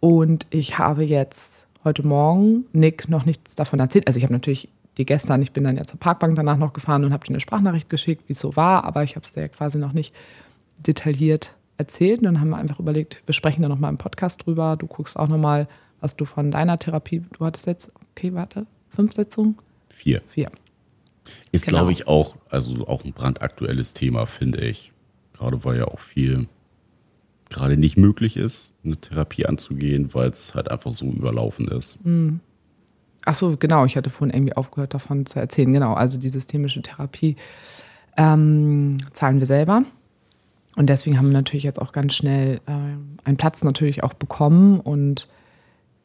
[0.00, 4.06] und ich habe jetzt heute Morgen Nick noch nichts davon erzählt.
[4.06, 7.04] Also ich habe natürlich die gestern, ich bin dann ja zur Parkbank danach noch gefahren
[7.04, 9.48] und habe dir eine Sprachnachricht geschickt, wie es so war, aber ich habe es dir
[9.48, 10.14] quasi noch nicht
[10.78, 12.20] detailliert erzählt.
[12.20, 14.76] Und dann haben wir einfach überlegt, wir sprechen da nochmal im Podcast drüber.
[14.76, 15.68] Du guckst auch nochmal,
[16.00, 19.56] was du von deiner Therapie, du hattest jetzt, okay, warte, fünf Sitzungen?
[19.88, 20.22] Vier.
[20.28, 20.50] Vier.
[21.52, 21.78] Ist, Genau.
[21.78, 24.92] glaube ich, auch, also auch ein brandaktuelles Thema, finde ich.
[25.34, 26.48] Gerade weil ja auch viel
[27.50, 31.98] gerade nicht möglich ist, eine Therapie anzugehen, weil es halt einfach so überlaufen ist.
[33.24, 33.84] Ach so, genau.
[33.84, 35.72] Ich hatte vorhin irgendwie aufgehört, davon zu erzählen.
[35.72, 37.36] Genau, also die systemische Therapie
[38.16, 39.84] ähm, zahlen wir selber.
[40.76, 44.78] Und deswegen haben wir natürlich jetzt auch ganz schnell ähm, einen Platz natürlich auch bekommen.
[44.80, 45.28] Und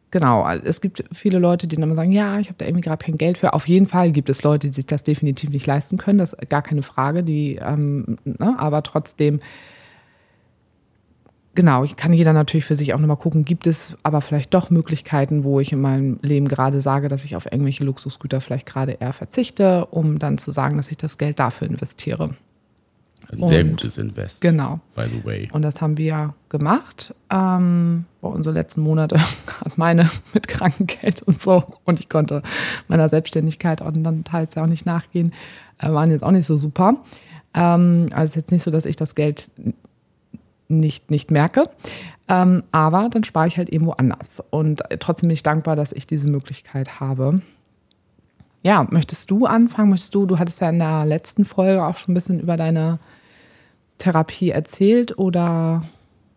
[0.10, 3.04] genau, es gibt viele Leute, die dann immer sagen, ja, ich habe da irgendwie gerade
[3.04, 3.54] kein Geld für.
[3.54, 6.18] Auf jeden Fall gibt es Leute, die sich das definitiv nicht leisten können.
[6.18, 7.24] Das ist gar keine Frage.
[7.24, 9.40] Die, ähm, ne, aber trotzdem
[11.56, 14.72] Genau, ich kann jeder natürlich für sich auch nochmal gucken, gibt es aber vielleicht doch
[14.72, 18.94] Möglichkeiten, wo ich in meinem Leben gerade sage, dass ich auf irgendwelche Luxusgüter vielleicht gerade
[18.94, 22.32] eher verzichte, um dann zu sagen, dass ich das Geld dafür investiere.
[23.32, 24.80] Ein sehr Und- gutes Invest, Genau.
[24.96, 25.48] by the way.
[25.54, 27.14] Und das haben wir gemacht.
[27.30, 31.64] Ähm, bei unsere letzten Monate, gerade meine mit Krankengeld und so.
[31.86, 32.42] Und ich konnte
[32.88, 35.32] meiner Selbstständigkeit auch dann teils ja auch nicht nachgehen,
[35.78, 36.96] äh, waren jetzt auch nicht so super.
[37.54, 39.50] Ähm, also es ist jetzt nicht so, dass ich das Geld
[40.68, 41.64] nicht, nicht merke.
[42.28, 44.42] Ähm, aber dann spare ich halt irgendwo anders.
[44.50, 47.42] Und trotzdem bin ich dankbar, dass ich diese Möglichkeit habe.
[48.62, 49.90] Ja, möchtest du anfangen?
[49.90, 53.00] Möchtest du, du hattest ja in der letzten Folge auch schon ein bisschen über deine
[53.98, 55.84] Therapie erzählt oder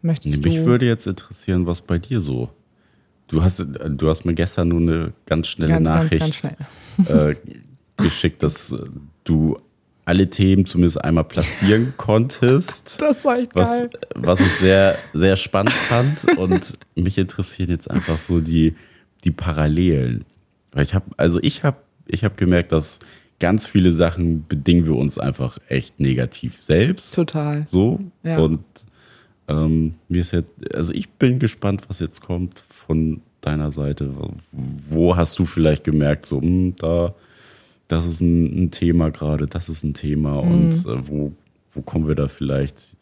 [0.03, 0.65] möchtest Mich du?
[0.67, 2.51] würde jetzt interessieren, was bei dir so.
[3.29, 6.35] Du hast, du hast mir gestern nur eine ganz schnelle Ganz, ganz, Nachricht ganz
[7.07, 7.31] schnell.
[7.31, 7.35] äh,
[7.97, 8.77] geschickt, dass
[9.25, 9.57] du
[10.07, 13.03] alle Themen zumindest einmal platzieren konntest.
[13.03, 13.91] Das war echt was, geil.
[14.15, 16.39] was ich sehr, sehr spannend fand.
[16.39, 18.75] Und mich interessieren jetzt einfach so die,
[19.25, 20.25] die Parallelen.
[20.73, 23.01] Weil ich habe, also ich habe ich hab gemerkt, dass
[23.41, 27.13] ganz viele Sachen bedingen wir uns einfach echt negativ selbst.
[27.15, 27.67] Total.
[27.67, 27.99] So.
[28.23, 28.39] Ja.
[28.39, 28.65] Und
[29.49, 34.13] ähm, mir ist jetzt, also ich bin gespannt, was jetzt kommt von deiner Seite.
[34.53, 37.13] Wo hast du vielleicht gemerkt, so, hm, da,
[37.89, 40.51] das ist ein, ein Thema gerade, das ist ein Thema Mhm.
[40.51, 41.33] und äh, wo,
[41.75, 42.97] wo kommen wir da vielleicht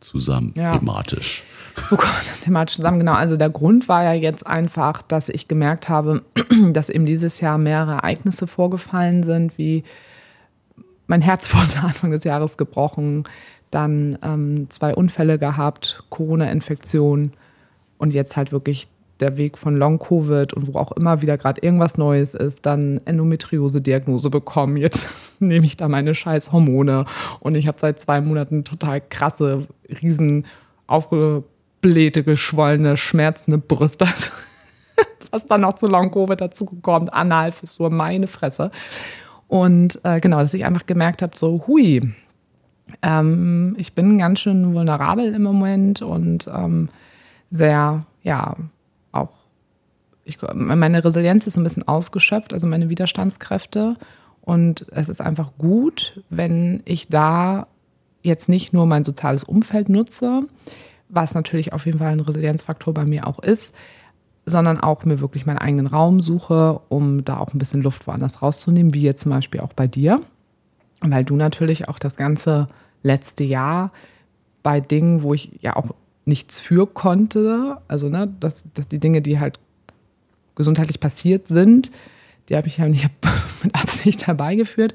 [0.00, 0.76] zusammen Ja.
[0.78, 1.42] thematisch?
[1.90, 2.08] Oh Gott,
[2.42, 3.14] thematisch zusammen, genau.
[3.14, 6.22] Also der Grund war ja jetzt einfach, dass ich gemerkt habe,
[6.72, 9.82] dass eben dieses Jahr mehrere Ereignisse vorgefallen sind, wie
[11.06, 13.24] mein Herz wurde Anfang des Jahres gebrochen,
[13.70, 17.32] dann ähm, zwei Unfälle gehabt, Corona-Infektion
[17.98, 18.86] und jetzt halt wirklich
[19.20, 24.30] der Weg von Long-Covid und wo auch immer wieder gerade irgendwas Neues ist, dann Endometriose-Diagnose
[24.30, 24.76] bekommen.
[24.76, 27.04] Jetzt nehme ich da meine scheiß Hormone
[27.40, 29.66] und ich habe seit zwei Monaten total krasse,
[30.02, 30.46] riesen,
[30.86, 34.06] aufgeblähte, geschwollene, schmerzende Brüste.
[35.30, 38.70] Was dann noch zu Long-Covid dazugekommen, Analfissur, meine Fresse.
[39.48, 42.14] Und äh, genau, dass ich einfach gemerkt habe, so, hui,
[43.02, 46.88] ähm, ich bin ganz schön vulnerabel im Moment und ähm,
[47.50, 48.56] sehr, ja,
[50.24, 53.96] ich, meine Resilienz ist ein bisschen ausgeschöpft, also meine Widerstandskräfte.
[54.40, 57.66] Und es ist einfach gut, wenn ich da
[58.22, 60.40] jetzt nicht nur mein soziales Umfeld nutze,
[61.08, 63.74] was natürlich auf jeden Fall ein Resilienzfaktor bei mir auch ist,
[64.46, 68.42] sondern auch mir wirklich meinen eigenen Raum suche, um da auch ein bisschen Luft woanders
[68.42, 70.20] rauszunehmen, wie jetzt zum Beispiel auch bei dir.
[71.00, 72.66] Weil du natürlich auch das ganze
[73.02, 73.92] letzte Jahr
[74.62, 79.20] bei Dingen, wo ich ja auch nichts für konnte, also ne, dass, dass die Dinge,
[79.20, 79.58] die halt
[80.54, 81.90] gesundheitlich passiert sind,
[82.48, 83.08] die habe ich ja nicht
[83.62, 84.94] mit Absicht herbeigeführt.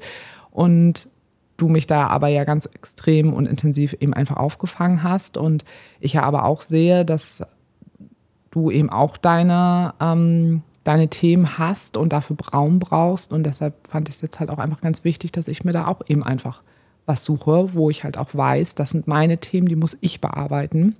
[0.50, 1.08] Und
[1.56, 5.36] du mich da aber ja ganz extrem und intensiv eben einfach aufgefangen hast.
[5.36, 5.64] Und
[6.00, 7.42] ich ja aber auch sehe, dass
[8.50, 13.32] du eben auch deine, ähm, deine Themen hast und dafür Raum brauchst.
[13.32, 15.86] Und deshalb fand ich es jetzt halt auch einfach ganz wichtig, dass ich mir da
[15.86, 16.62] auch eben einfach
[17.06, 20.96] was suche, wo ich halt auch weiß, das sind meine Themen, die muss ich bearbeiten.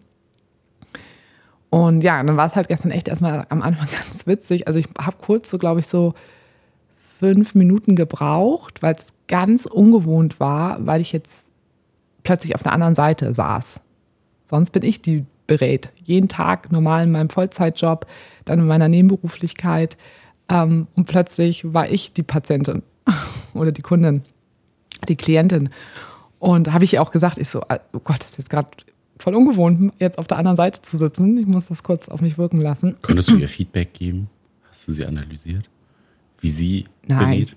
[1.70, 4.66] Und ja, dann war es halt gestern echt erstmal am Anfang ganz witzig.
[4.66, 6.14] Also ich habe kurz so, glaube ich, so
[7.18, 11.50] fünf Minuten gebraucht, weil es ganz ungewohnt war, weil ich jetzt
[12.22, 13.80] plötzlich auf der anderen Seite saß.
[14.44, 15.92] Sonst bin ich die berät.
[16.04, 18.06] Jeden Tag normal in meinem Vollzeitjob,
[18.44, 19.96] dann in meiner Nebenberuflichkeit.
[20.48, 22.82] Ähm, und plötzlich war ich die Patientin
[23.54, 24.22] oder die Kundin,
[25.08, 25.68] die Klientin.
[26.38, 28.68] Und habe ich auch gesagt, ich so, oh Gott, das ist jetzt gerade
[29.22, 31.36] voll ungewohnt, jetzt auf der anderen Seite zu sitzen.
[31.38, 32.96] Ich muss das kurz auf mich wirken lassen.
[33.02, 34.28] Könntest du ihr Feedback geben?
[34.68, 35.68] Hast du sie analysiert?
[36.40, 37.18] Wie sie Nein.
[37.18, 37.56] berät?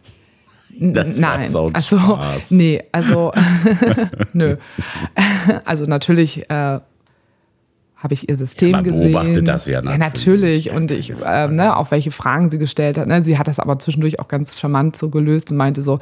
[0.80, 3.32] Das Nein, also nee, also
[4.34, 4.58] nö.
[5.66, 6.80] Also natürlich äh,
[8.04, 9.14] habe ich ihr System ja, man gesehen.
[9.14, 9.92] beobachtet das ja natürlich.
[9.92, 10.72] Ja, natürlich.
[10.72, 13.08] Und ich, äh, ne, auf welche Fragen sie gestellt hat.
[13.08, 13.24] Ne?
[13.24, 16.00] Sie hat das aber zwischendurch auch ganz charmant so gelöst und meinte so,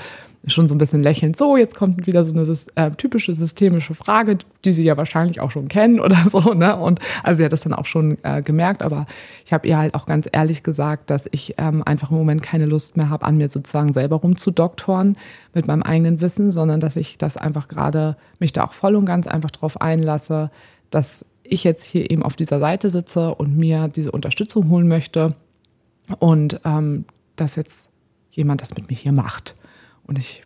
[0.48, 4.40] schon so ein bisschen lächelnd, so, jetzt kommt wieder so eine äh, typische systemische Frage,
[4.66, 6.56] die sie ja wahrscheinlich auch schon kennen oder so.
[6.56, 6.76] Ne?
[6.76, 9.06] Und also sie hat das dann auch schon äh, gemerkt, aber
[9.46, 12.66] ich habe ihr halt auch ganz ehrlich gesagt, dass ich ähm, einfach im Moment keine
[12.66, 15.16] Lust mehr habe, an mir sozusagen selber rumzudoktoren
[15.54, 19.06] mit meinem eigenen Wissen, sondern dass ich das einfach gerade mich da auch voll und
[19.06, 20.50] ganz einfach drauf einlasse,
[20.90, 25.36] dass ich jetzt hier eben auf dieser Seite sitze und mir diese Unterstützung holen möchte
[26.20, 27.90] und ähm, dass jetzt
[28.32, 29.56] jemand das mit mir hier macht.
[30.06, 30.44] Und ich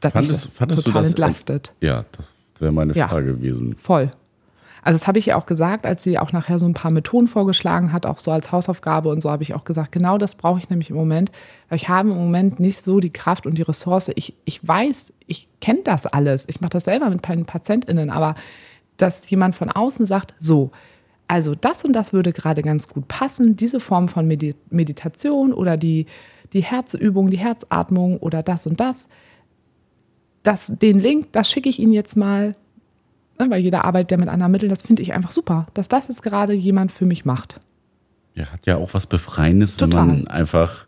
[0.00, 1.74] da fandest, fandest total du das, entlastet.
[1.80, 3.76] Ja, das wäre meine ja, Frage gewesen.
[3.76, 4.10] Voll.
[4.82, 7.26] Also das habe ich ja auch gesagt, als sie auch nachher so ein paar Methoden
[7.26, 10.58] vorgeschlagen hat, auch so als Hausaufgabe und so habe ich auch gesagt, genau das brauche
[10.58, 11.32] ich nämlich im Moment,
[11.68, 14.10] weil ich habe im Moment nicht so die Kraft und die Ressource.
[14.14, 16.44] Ich, ich weiß, ich kenne das alles.
[16.48, 18.34] Ich mache das selber mit meinen PatientInnen, aber
[19.02, 20.70] dass jemand von außen sagt, so,
[21.28, 26.06] also das und das würde gerade ganz gut passen, diese Form von Meditation oder die,
[26.52, 29.08] die Herzübung, die Herzatmung oder das und das.
[30.42, 32.56] das den Link, das schicke ich Ihnen jetzt mal,
[33.38, 36.08] ne, weil jeder arbeitet ja mit anderen Mitteln, das finde ich einfach super, dass das
[36.08, 37.60] jetzt gerade jemand für mich macht.
[38.34, 40.00] Ja, hat ja auch was Befreiendes, Total.
[40.00, 40.86] wenn man einfach,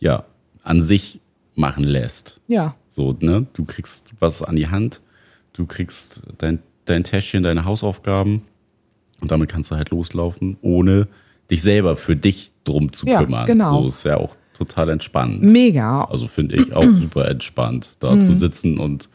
[0.00, 0.24] ja,
[0.62, 1.20] an sich
[1.54, 2.40] machen lässt.
[2.46, 2.74] Ja.
[2.88, 3.46] So, ne?
[3.52, 5.00] Du kriegst was an die Hand,
[5.54, 8.42] du kriegst dein dein Täschchen, deine Hausaufgaben
[9.20, 11.08] und damit kannst du halt loslaufen, ohne
[11.50, 13.46] dich selber für dich drum zu ja, kümmern.
[13.46, 13.82] Genau.
[13.82, 15.42] So ist ja auch total entspannt.
[15.42, 16.04] Mega.
[16.04, 18.20] Also finde ich auch super entspannt, da mhm.
[18.20, 19.08] zu sitzen und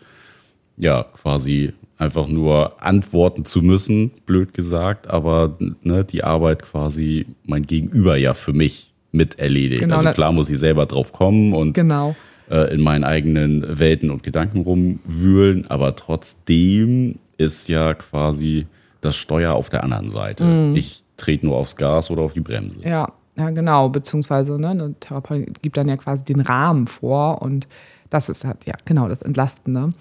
[0.77, 7.63] ja, quasi einfach nur antworten zu müssen, blöd gesagt, aber ne, die Arbeit quasi mein
[7.63, 9.83] Gegenüber ja für mich mit erledigt.
[9.83, 12.15] Genau, also klar muss ich selber drauf kommen und genau.
[12.49, 18.67] äh, in meinen eigenen Welten und Gedanken rumwühlen, aber trotzdem ist ja quasi
[19.01, 20.43] das Steuer auf der anderen Seite.
[20.43, 20.75] Mhm.
[20.75, 22.81] Ich trete nur aufs Gas oder auf die Bremse.
[22.81, 23.89] Ja, ja genau.
[23.89, 27.67] Beziehungsweise ne, eine Therapeutin gibt dann ja quasi den Rahmen vor und
[28.09, 29.93] das ist halt, ja, genau, das Entlastende.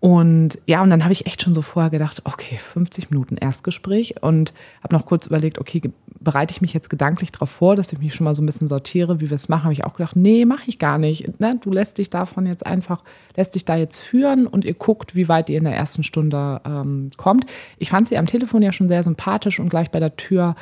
[0.00, 4.22] Und ja, und dann habe ich echt schon so vorher gedacht, okay, 50 Minuten Erstgespräch
[4.22, 5.82] und habe noch kurz überlegt, okay,
[6.20, 8.68] bereite ich mich jetzt gedanklich darauf vor, dass ich mich schon mal so ein bisschen
[8.68, 9.64] sortiere, wie wir es machen.
[9.64, 11.40] Habe ich auch gedacht, nee, mache ich gar nicht.
[11.40, 11.58] Ne?
[11.60, 13.02] Du lässt dich davon jetzt einfach,
[13.36, 16.60] lässt dich da jetzt führen und ihr guckt, wie weit ihr in der ersten Stunde
[16.64, 17.46] ähm, kommt.
[17.78, 20.54] Ich fand sie am Telefon ja schon sehr sympathisch und gleich bei der Tür,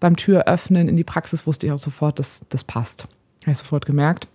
[0.00, 3.06] beim Türöffnen in die Praxis wusste ich auch sofort, dass das passt.
[3.42, 4.26] Habe ich sofort gemerkt.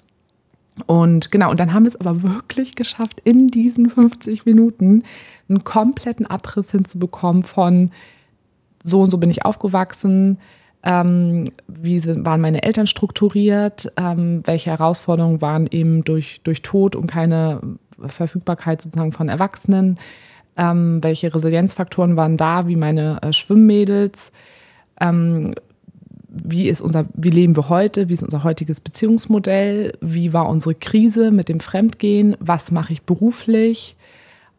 [0.87, 5.03] Und genau, und dann haben wir es aber wirklich geschafft, in diesen 50 Minuten
[5.47, 7.91] einen kompletten Abriss hinzubekommen von
[8.83, 10.37] so und so bin ich aufgewachsen,
[10.83, 16.95] ähm, wie sind, waren meine Eltern strukturiert, ähm, welche Herausforderungen waren eben durch, durch Tod
[16.95, 17.61] und keine
[17.99, 19.97] Verfügbarkeit sozusagen von Erwachsenen,
[20.57, 24.31] ähm, welche Resilienzfaktoren waren da, wie meine äh, Schwimmmädels,
[25.01, 25.55] ähm,
[26.43, 30.75] wie ist unser, wie leben wir heute, wie ist unser heutiges Beziehungsmodell, wie war unsere
[30.75, 33.95] Krise mit dem Fremdgehen, was mache ich beruflich,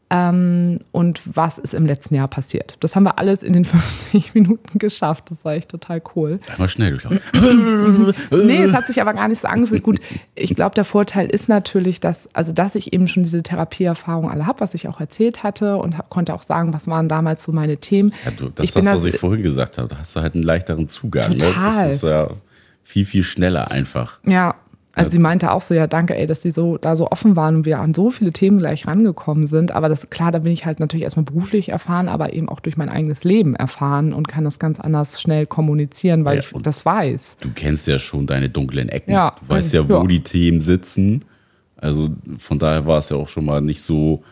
[0.08, 2.76] ähm, und was ist im letzten Jahr passiert.
[2.80, 5.24] Das haben wir alles in den 50 Minuten geschafft.
[5.30, 6.38] Das war echt total cool.
[6.50, 7.20] Einmal schnell durchlaufen.
[8.30, 9.82] nee, es hat sich aber gar nicht so angefühlt.
[9.82, 10.00] Gut,
[10.34, 14.46] ich glaube, der Vorteil ist natürlich, dass, also dass ich eben schon diese Therapieerfahrung alle
[14.46, 17.50] habe, was ich auch erzählt hatte und hab, konnte auch sagen, was waren damals so
[17.50, 18.12] meine Themen.
[18.24, 19.88] Ja, du, das ist das, was ich vorhin gesagt habe.
[19.88, 21.36] Da hast du halt einen leichteren Zugang.
[21.36, 21.50] Total.
[21.50, 21.84] Ne?
[21.84, 22.30] Das ist ja
[22.84, 24.20] viel, viel schneller einfach.
[24.24, 24.54] Ja,
[24.96, 27.56] also sie meinte auch so, ja, danke, ey, dass die so da so offen waren
[27.56, 29.72] und wir an so viele Themen gleich rangekommen sind.
[29.72, 32.78] Aber das, klar, da bin ich halt natürlich erstmal beruflich erfahren, aber eben auch durch
[32.78, 36.86] mein eigenes Leben erfahren und kann das ganz anders schnell kommunizieren, weil ja, ich das
[36.86, 37.36] weiß.
[37.42, 39.12] Du kennst ja schon deine dunklen Ecken.
[39.12, 40.06] Ja, du weißt ja, wo ja.
[40.06, 41.26] die Themen sitzen.
[41.76, 44.22] Also von daher war es ja auch schon mal nicht so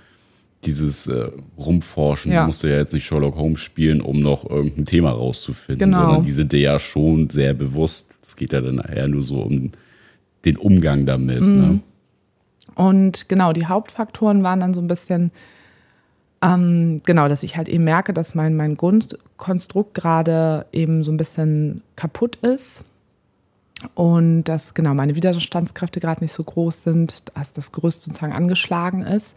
[0.65, 2.33] dieses äh, Rumforschen.
[2.33, 2.41] Ja.
[2.41, 6.05] Du musst ja jetzt nicht Sherlock Holmes spielen, um noch irgendein Thema rauszufinden, genau.
[6.07, 8.15] sondern diese dir ja schon sehr bewusst.
[8.23, 9.73] Es geht ja dann nachher nur so um
[10.45, 11.41] den Umgang damit.
[11.41, 11.61] Mhm.
[11.61, 11.81] Ne?
[12.75, 15.31] Und genau, die Hauptfaktoren waren dann so ein bisschen,
[16.43, 21.17] ähm, genau, dass ich halt eben merke, dass mein, mein Grundkonstrukt gerade eben so ein
[21.17, 22.83] bisschen kaputt ist.
[23.95, 29.03] Und dass genau meine Widerstandskräfte gerade nicht so groß sind, dass das Gerüst sozusagen angeschlagen
[29.03, 29.37] ist.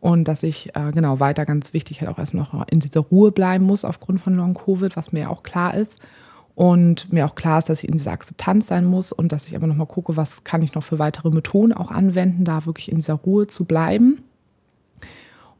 [0.00, 3.30] Und dass ich äh, genau weiter ganz wichtig halt auch erst noch in dieser Ruhe
[3.30, 6.00] bleiben muss aufgrund von Long-Covid, was mir ja auch klar ist
[6.54, 9.56] und mir auch klar ist, dass ich in dieser Akzeptanz sein muss und dass ich
[9.56, 12.96] aber nochmal gucke, was kann ich noch für weitere Methoden auch anwenden, da wirklich in
[12.96, 14.22] dieser Ruhe zu bleiben.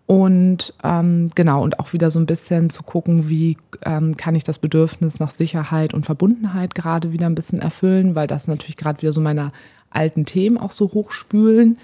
[0.06, 4.44] Und ähm, genau, und auch wieder so ein bisschen zu gucken, wie ähm, kann ich
[4.44, 9.00] das Bedürfnis nach Sicherheit und Verbundenheit gerade wieder ein bisschen erfüllen, weil das natürlich gerade
[9.00, 9.50] wieder so meine
[9.90, 11.78] alten Themen auch so hochspülen.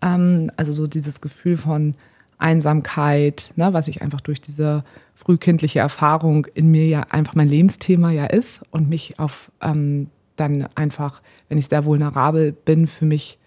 [0.00, 1.94] Ähm, also so dieses Gefühl von
[2.38, 4.82] Einsamkeit, ne, was ich einfach durch diese
[5.16, 10.68] frühkindliche Erfahrung in mir ja einfach mein Lebensthema ja ist und mich auf ähm, dann
[10.74, 13.38] einfach, wenn ich sehr vulnerabel bin, für mich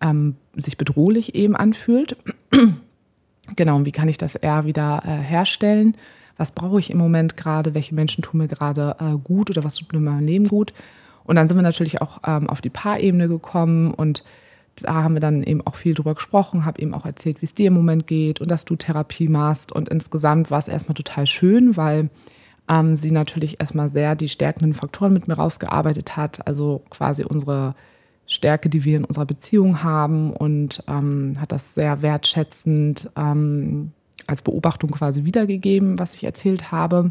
[0.00, 2.16] ähm, sich bedrohlich eben anfühlt.
[3.56, 5.96] genau, und wie kann ich das eher wieder äh, herstellen?
[6.36, 7.74] Was brauche ich im Moment gerade?
[7.74, 10.74] Welche Menschen tun mir gerade äh, gut oder was tut mir in meinem Leben gut?
[11.22, 14.24] Und dann sind wir natürlich auch ähm, auf die Paarebene gekommen und
[14.82, 17.54] da haben wir dann eben auch viel drüber gesprochen, habe eben auch erzählt, wie es
[17.54, 19.72] dir im Moment geht und dass du Therapie machst.
[19.72, 22.10] Und insgesamt war es erstmal total schön, weil
[22.68, 26.46] ähm, sie natürlich erstmal sehr die stärkenden Faktoren mit mir rausgearbeitet hat.
[26.46, 27.74] Also quasi unsere
[28.26, 33.92] Stärke, die wir in unserer Beziehung haben und ähm, hat das sehr wertschätzend ähm,
[34.26, 37.10] als Beobachtung quasi wiedergegeben, was ich erzählt habe.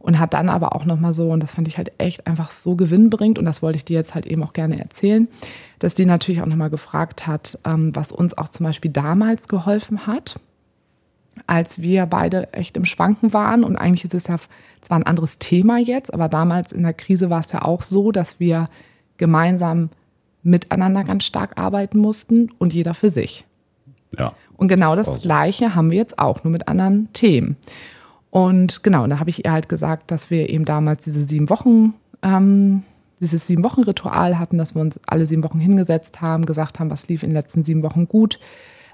[0.00, 2.76] Und hat dann aber auch nochmal so, und das fand ich halt echt einfach so
[2.76, 5.28] gewinnbringend, und das wollte ich dir jetzt halt eben auch gerne erzählen,
[5.80, 10.06] dass die natürlich auch nochmal gefragt hat, ähm, was uns auch zum Beispiel damals geholfen
[10.06, 10.38] hat,
[11.46, 13.64] als wir beide echt im Schwanken waren.
[13.64, 14.36] Und eigentlich ist es ja
[14.80, 18.12] zwar ein anderes Thema jetzt, aber damals in der Krise war es ja auch so,
[18.12, 18.66] dass wir
[19.16, 19.90] gemeinsam
[20.42, 23.44] miteinander ganz stark arbeiten mussten und jeder für sich.
[24.16, 24.32] Ja.
[24.56, 27.56] Und genau das, das Gleiche haben wir jetzt auch, nur mit anderen Themen.
[28.30, 31.94] Und genau, da habe ich ihr halt gesagt, dass wir eben damals diese sieben Wochen,
[32.22, 32.82] ähm,
[33.20, 36.90] dieses sieben Wochen Ritual hatten, dass wir uns alle sieben Wochen hingesetzt haben, gesagt haben,
[36.90, 38.38] was lief in den letzten sieben Wochen gut,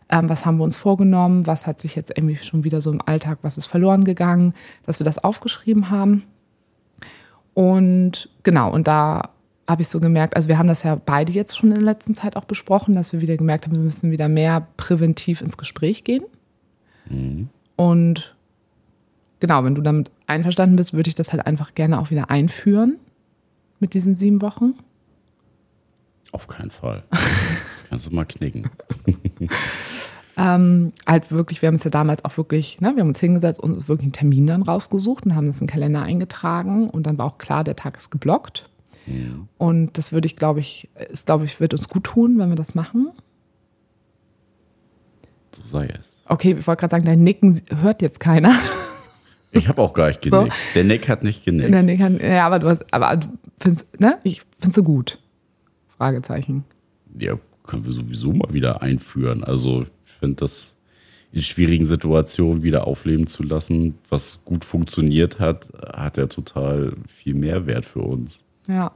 [0.08, 3.02] ähm, was haben wir uns vorgenommen, was hat sich jetzt irgendwie schon wieder so im
[3.04, 4.54] Alltag, was ist verloren gegangen,
[4.86, 6.24] dass wir das aufgeschrieben haben.
[7.54, 9.30] Und genau, und da
[9.66, 12.14] habe ich so gemerkt, also wir haben das ja beide jetzt schon in der letzten
[12.14, 16.04] Zeit auch besprochen, dass wir wieder gemerkt haben, wir müssen wieder mehr präventiv ins Gespräch
[16.04, 16.24] gehen.
[17.08, 17.48] Mhm.
[17.76, 18.33] Und
[19.44, 22.96] genau, wenn du damit einverstanden bist, würde ich das halt einfach gerne auch wieder einführen
[23.78, 24.72] mit diesen sieben Wochen.
[26.32, 27.02] Auf keinen Fall.
[27.10, 28.70] Das kannst du mal knicken.
[30.38, 33.60] ähm, halt wirklich, wir haben es ja damals auch wirklich, ne, wir haben uns hingesetzt
[33.60, 37.18] und wirklich einen Termin dann rausgesucht und haben das in den Kalender eingetragen und dann
[37.18, 38.70] war auch klar, der Tag ist geblockt.
[39.04, 39.48] Mhm.
[39.58, 42.56] Und das würde ich, glaube ich, ist, glaube ich, wird uns gut tun, wenn wir
[42.56, 43.10] das machen.
[45.52, 46.22] So sei es.
[46.24, 48.54] Okay, ich wollte gerade sagen, dein Nicken hört jetzt keiner.
[49.54, 50.52] Ich habe auch gar nicht genickt.
[50.52, 50.74] So.
[50.74, 51.72] Der Nick hat nicht genickt.
[51.72, 53.28] Der Nick hat, ja, aber du hast, aber du
[53.60, 54.18] findest, ne?
[54.24, 55.18] Ich findest du gut?
[55.96, 56.64] Fragezeichen.
[57.18, 59.44] Ja, können wir sowieso mal wieder einführen.
[59.44, 60.76] Also ich finde das
[61.32, 67.34] in schwierigen Situationen wieder aufleben zu lassen, was gut funktioniert hat, hat ja total viel
[67.34, 68.44] Mehrwert für uns.
[68.68, 68.92] Ja.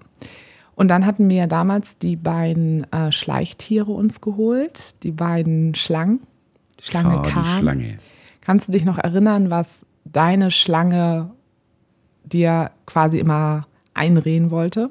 [0.76, 6.20] Und dann hatten wir ja damals die beiden äh, Schleichtiere uns geholt, die beiden Schlangen.
[6.78, 7.98] Die Schlange oh, Die Schlange.
[8.40, 11.30] Kannst du dich noch erinnern, was deine Schlange
[12.24, 14.90] dir quasi immer einreden wollte?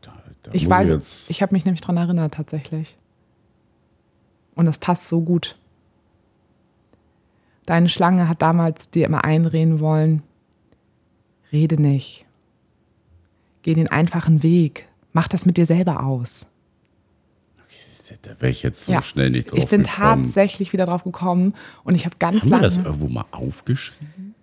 [0.00, 2.96] Da, da ich weiß, ich habe mich nämlich daran erinnert tatsächlich.
[4.54, 5.58] Und das passt so gut.
[7.66, 10.22] Deine Schlange hat damals dir immer einreden wollen,
[11.52, 12.26] rede nicht.
[13.62, 14.88] Geh den einfachen Weg.
[15.12, 16.46] Mach das mit dir selber aus.
[18.22, 19.02] Da wäre ich jetzt so ja.
[19.02, 20.24] schnell nicht drauf Ich bin gekommen.
[20.24, 22.64] tatsächlich wieder drauf gekommen und ich habe ganz Haben lange.
[22.64, 24.34] Haben wir das irgendwo mal aufgeschrieben?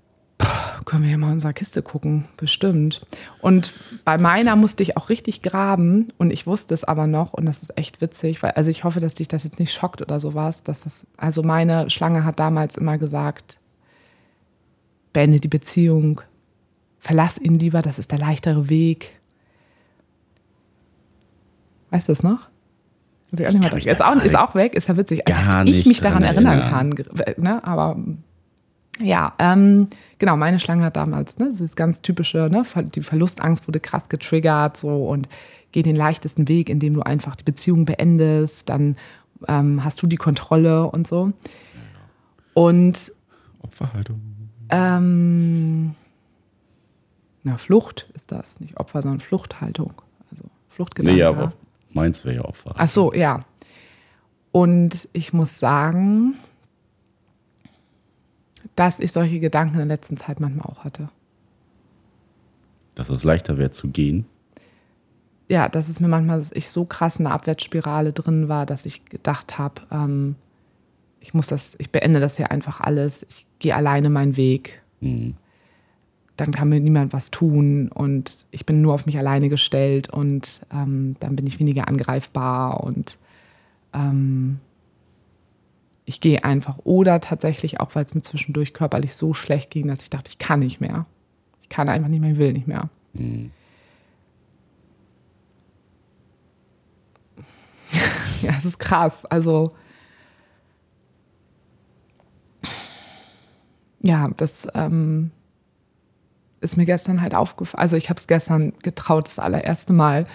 [0.85, 3.05] Können wir hier mal in unserer Kiste gucken, bestimmt.
[3.41, 3.73] Und
[4.05, 7.61] bei meiner musste ich auch richtig graben und ich wusste es aber noch und das
[7.61, 10.63] ist echt witzig, weil also ich hoffe, dass dich das jetzt nicht schockt oder sowas,
[10.63, 13.59] dass das also meine Schlange hat damals immer gesagt,
[15.11, 16.21] beende die Beziehung,
[16.99, 19.19] verlass ihn lieber, das ist der leichtere Weg.
[21.89, 22.49] Weißt du das noch?
[23.31, 26.23] Also ich auch ist, auch, ist auch weg, ist ja witzig, dass ich mich daran
[26.23, 27.35] erinnern, erinnern kann.
[27.37, 27.63] Ne?
[27.63, 27.97] Aber
[29.01, 29.87] ja, ähm,
[30.17, 32.63] genau, meine Schlange hat damals, ne, das ist ganz typische, ne,
[32.95, 35.27] die Verlustangst wurde krass getriggert so und
[35.71, 38.95] geh den leichtesten Weg, indem du einfach die Beziehung beendest, dann
[39.47, 41.33] ähm, hast du die Kontrolle und so.
[42.53, 43.11] Und
[43.61, 44.21] Opferhaltung.
[44.69, 45.95] Ähm,
[47.43, 49.93] na, Flucht ist das, nicht Opfer, sondern Fluchthaltung.
[50.31, 51.15] Also Fluchtgedanke.
[51.15, 51.53] Nee, aber
[51.97, 52.73] meins wäre ja Opfer.
[52.77, 53.45] Ach so, ja.
[54.51, 56.35] Und ich muss sagen,
[58.75, 61.09] dass ich solche Gedanken in der letzten Zeit manchmal auch hatte.
[62.95, 64.25] Dass es leichter wäre zu gehen?
[65.49, 69.05] Ja, dass es mir manchmal, ich so krass in einer Abwärtsspirale drin war, dass ich
[69.05, 70.35] gedacht habe, ähm,
[71.19, 74.81] ich muss das, ich beende das hier einfach alles, ich gehe alleine meinen Weg.
[74.99, 75.35] Mhm
[76.37, 80.61] dann kann mir niemand was tun und ich bin nur auf mich alleine gestellt und
[80.71, 83.17] ähm, dann bin ich weniger angreifbar und
[83.93, 84.59] ähm,
[86.05, 86.79] ich gehe einfach.
[86.83, 90.37] Oder tatsächlich auch, weil es mir zwischendurch körperlich so schlecht ging, dass ich dachte, ich
[90.37, 91.05] kann nicht mehr.
[91.61, 92.89] Ich kann einfach nicht mehr, ich will nicht mehr.
[93.13, 93.51] Mhm.
[98.41, 99.25] ja, es ist krass.
[99.25, 99.73] Also,
[104.01, 105.31] ja, das ähm,
[106.71, 107.81] ist mir gestern halt aufgefallen.
[107.81, 110.27] Also, ich habe es gestern getraut, das allererste Mal,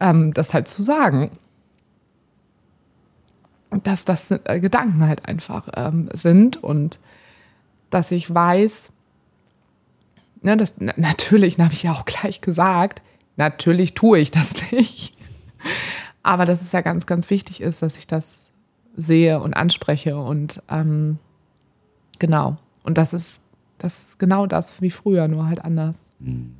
[0.00, 1.30] ähm, das halt zu sagen.
[3.70, 6.98] Dass das äh, Gedanken halt einfach ähm, sind und
[7.90, 8.90] dass ich weiß,
[10.42, 13.02] ne, das, natürlich, habe ich ja auch gleich gesagt,
[13.36, 15.16] natürlich tue ich das nicht.
[16.22, 18.46] Aber dass es ja ganz, ganz wichtig ist, dass ich das
[18.96, 21.18] sehe und anspreche und ähm,
[22.18, 22.56] genau.
[22.82, 23.42] Und das ist,
[23.78, 26.06] das ist genau das wie früher, nur halt anders.
[26.18, 26.56] Mhm.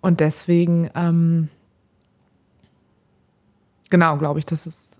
[0.00, 1.48] Und deswegen, ähm,
[3.90, 4.98] genau, glaube ich, das ist,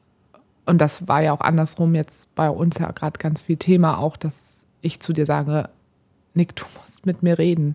[0.66, 4.16] und das war ja auch andersrum jetzt bei uns ja gerade ganz viel Thema, auch,
[4.16, 5.68] dass ich zu dir sage,
[6.32, 7.74] Nick, du musst mit mir reden.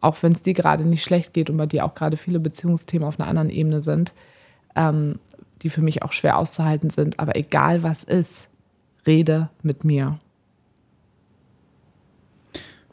[0.00, 3.06] Auch wenn es dir gerade nicht schlecht geht und bei dir auch gerade viele Beziehungsthemen
[3.06, 4.12] auf einer anderen Ebene sind
[4.76, 5.18] ähm,
[5.62, 7.18] die für mich auch schwer auszuhalten sind.
[7.18, 8.48] Aber egal was ist,
[9.06, 10.20] rede mit mir.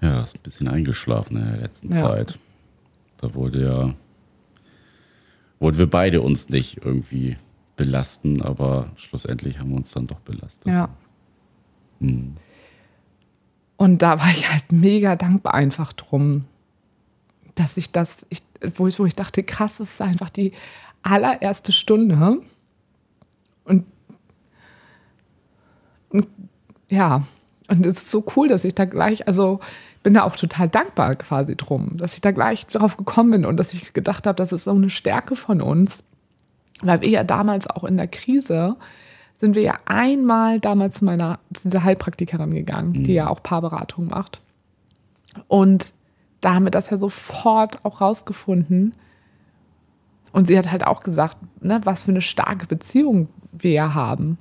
[0.04, 2.01] Ja, das ist ein bisschen eingeschlafen in der letzten ja.
[2.01, 2.38] Zeit.
[3.18, 3.93] Da wurde ja,
[5.60, 7.38] wollten wir beide uns nicht irgendwie
[7.78, 10.68] belasten, aber schlussendlich haben wir uns dann doch belastet.
[10.68, 10.89] Ja.
[12.01, 12.36] Hm.
[13.78, 16.45] Und da war ich halt mega dankbar einfach drum,
[17.56, 18.43] dass ich das, ich,
[18.76, 20.51] wo, ich, wo ich dachte, krass, es ist einfach die
[21.01, 22.41] allererste Stunde.
[23.64, 23.86] Und,
[26.10, 26.28] und
[26.89, 27.26] ja,
[27.68, 29.59] und es ist so cool, dass ich da gleich, also
[30.03, 33.57] bin da auch total dankbar quasi drum, dass ich da gleich drauf gekommen bin und
[33.59, 36.03] dass ich gedacht habe, das ist so eine Stärke von uns,
[36.82, 38.76] weil wir ja damals auch in der Krise
[39.34, 43.03] sind wir ja einmal damals zu meiner, zu dieser Heilpraktikerin gegangen, mhm.
[43.03, 44.41] die ja auch Paarberatung macht.
[45.47, 45.93] Und
[46.41, 48.93] da haben wir das ja sofort auch rausgefunden,
[50.34, 54.38] und sie hat halt auch gesagt, ne, was für eine starke Beziehung wir ja haben.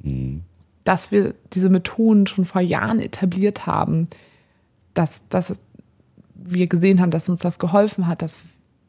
[0.00, 0.42] Mhm.
[0.84, 4.08] Dass wir diese Methoden schon vor Jahren etabliert haben,
[4.92, 5.52] dass, dass
[6.34, 8.40] wir gesehen haben, dass uns das geholfen hat, dass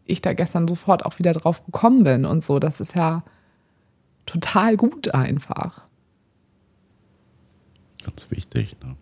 [0.05, 2.59] ich da gestern sofort auch wieder drauf gekommen bin und so.
[2.59, 3.23] Das ist ja
[4.25, 5.83] total gut einfach.
[8.03, 8.95] Ganz wichtig, ne?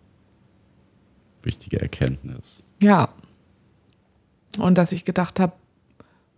[1.42, 2.62] Wichtige Erkenntnis.
[2.80, 3.10] Ja.
[4.58, 5.52] Und dass ich gedacht habe,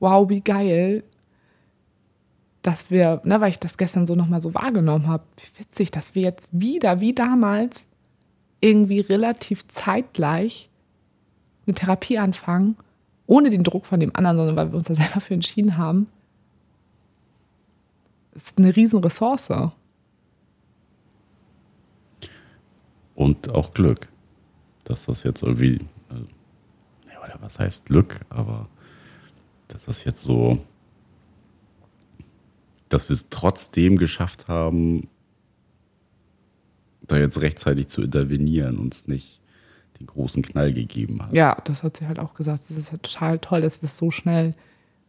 [0.01, 1.05] wow, wie geil,
[2.67, 6.17] dass wir, ne, weil ich das gestern so nochmal so wahrgenommen habe, wie witzig, dass
[6.17, 7.87] wir jetzt wieder, wie damals,
[8.61, 10.69] irgendwie relativ zeitgleich
[11.65, 12.77] eine Therapie anfangen,
[13.27, 16.09] ohne den Druck von dem anderen, sondern weil wir uns da selber für entschieden haben.
[18.33, 19.49] Das ist eine riesen Ressource.
[23.15, 24.09] Und auch Glück,
[24.83, 26.25] dass das jetzt irgendwie, also,
[27.25, 28.69] oder was heißt Glück, aber
[29.69, 30.59] dass das jetzt so,
[32.89, 35.09] dass wir es trotzdem geschafft haben,
[37.03, 39.41] da jetzt rechtzeitig zu intervenieren und es nicht
[39.99, 41.33] den großen Knall gegeben hat.
[41.33, 42.65] Ja, das hat sie halt auch gesagt.
[42.69, 44.55] Das ist halt total toll, dass sie das so schnell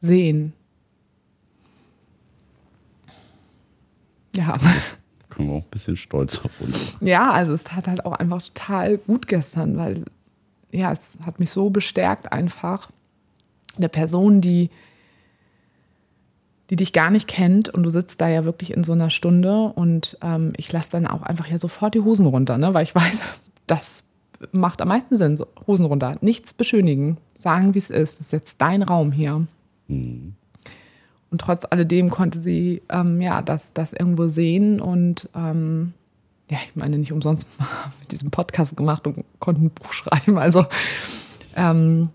[0.02, 0.54] sehen.
[4.36, 4.58] Ja.
[5.30, 6.98] Können wir auch ein bisschen stolz auf uns.
[7.02, 10.06] Ja, also es tat halt auch einfach total gut gestern, weil
[10.72, 12.92] ja, es hat mich so bestärkt einfach,
[13.78, 14.70] eine Person, die,
[16.70, 19.72] die dich gar nicht kennt und du sitzt da ja wirklich in so einer Stunde
[19.76, 22.74] und ähm, ich lasse dann auch einfach ja sofort die Hosen runter, ne?
[22.74, 23.22] weil ich weiß,
[23.68, 24.03] das
[24.51, 28.34] macht am meisten Sinn, so, Hosen runter, nichts beschönigen, sagen, wie es ist, das ist
[28.34, 29.47] jetzt dein Raum hier.
[29.88, 30.36] Mhm.
[31.30, 35.93] Und trotz alledem konnte sie ähm, ja das, das irgendwo sehen und ähm,
[36.49, 37.47] ja, ich meine, nicht umsonst
[37.99, 40.38] mit diesem Podcast gemacht und konnte ein Buch schreiben.
[40.38, 40.65] Also
[41.55, 42.09] ähm,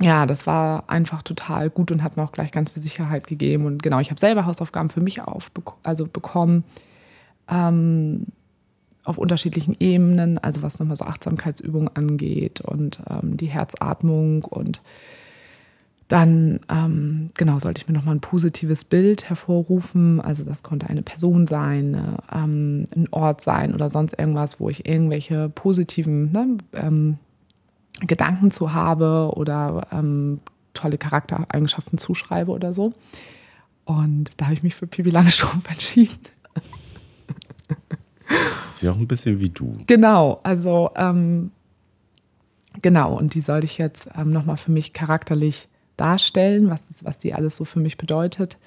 [0.00, 3.66] ja, das war einfach total gut und hat mir auch gleich ganz viel Sicherheit gegeben.
[3.66, 5.20] Und genau, ich habe selber Hausaufgaben für mich
[5.82, 6.64] also bekommen,
[7.50, 8.26] ähm,
[9.04, 14.82] auf unterschiedlichen Ebenen, also was nochmal so Achtsamkeitsübungen angeht und ähm, die Herzatmung und
[16.08, 20.22] dann, ähm, genau, sollte ich mir nochmal ein positives Bild hervorrufen.
[20.22, 24.70] Also das konnte eine Person sein, ne, ähm, ein Ort sein oder sonst irgendwas, wo
[24.70, 27.18] ich irgendwelche positiven ne, ähm,
[28.06, 30.40] Gedanken zu habe oder ähm,
[30.74, 32.94] tolle Charaktereigenschaften zuschreibe oder so.
[33.84, 36.18] Und da habe ich mich für Pipi Langstrumpf entschieden.
[38.70, 39.78] Ist ja auch ein bisschen wie du.
[39.86, 41.50] Genau, also ähm,
[42.82, 47.34] genau, und die sollte ich jetzt ähm, nochmal für mich charakterlich darstellen, was, was die
[47.34, 48.58] alles so für mich bedeutet.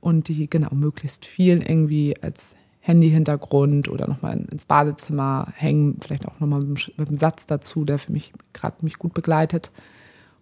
[0.00, 6.38] Und die genau möglichst viel irgendwie als Handy-Hintergrund oder nochmal ins Badezimmer hängen, vielleicht auch
[6.40, 9.70] nochmal mit, mit einem Satz dazu, der für mich gerade mich gut begleitet.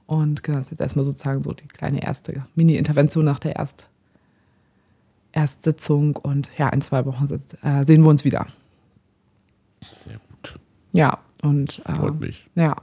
[0.07, 3.87] Und genau, das ist jetzt erstmal sozusagen so die kleine erste Mini-Intervention nach der Erst
[5.33, 6.17] Erstsitzung.
[6.17, 7.29] Und ja, in zwei Wochen
[7.63, 8.47] äh, sehen wir uns wieder.
[9.95, 10.59] Sehr gut.
[10.93, 11.83] Ja, und.
[11.87, 12.49] Äh, Freut mich.
[12.57, 12.75] Ja.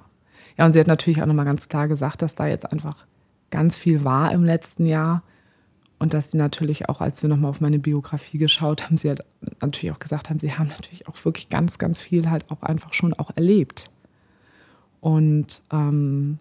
[0.57, 3.05] Ja, und sie hat natürlich auch nochmal ganz klar gesagt, dass da jetzt einfach
[3.51, 5.23] ganz viel war im letzten Jahr.
[5.99, 9.21] Und dass sie natürlich auch, als wir nochmal auf meine Biografie geschaut haben, sie hat
[9.61, 12.93] natürlich auch gesagt haben, sie haben natürlich auch wirklich ganz, ganz viel halt auch einfach
[12.93, 13.89] schon auch erlebt.
[15.01, 16.37] Und ähm,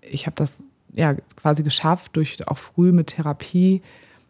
[0.00, 3.82] ich habe das ja quasi geschafft, durch auch früh mit Therapie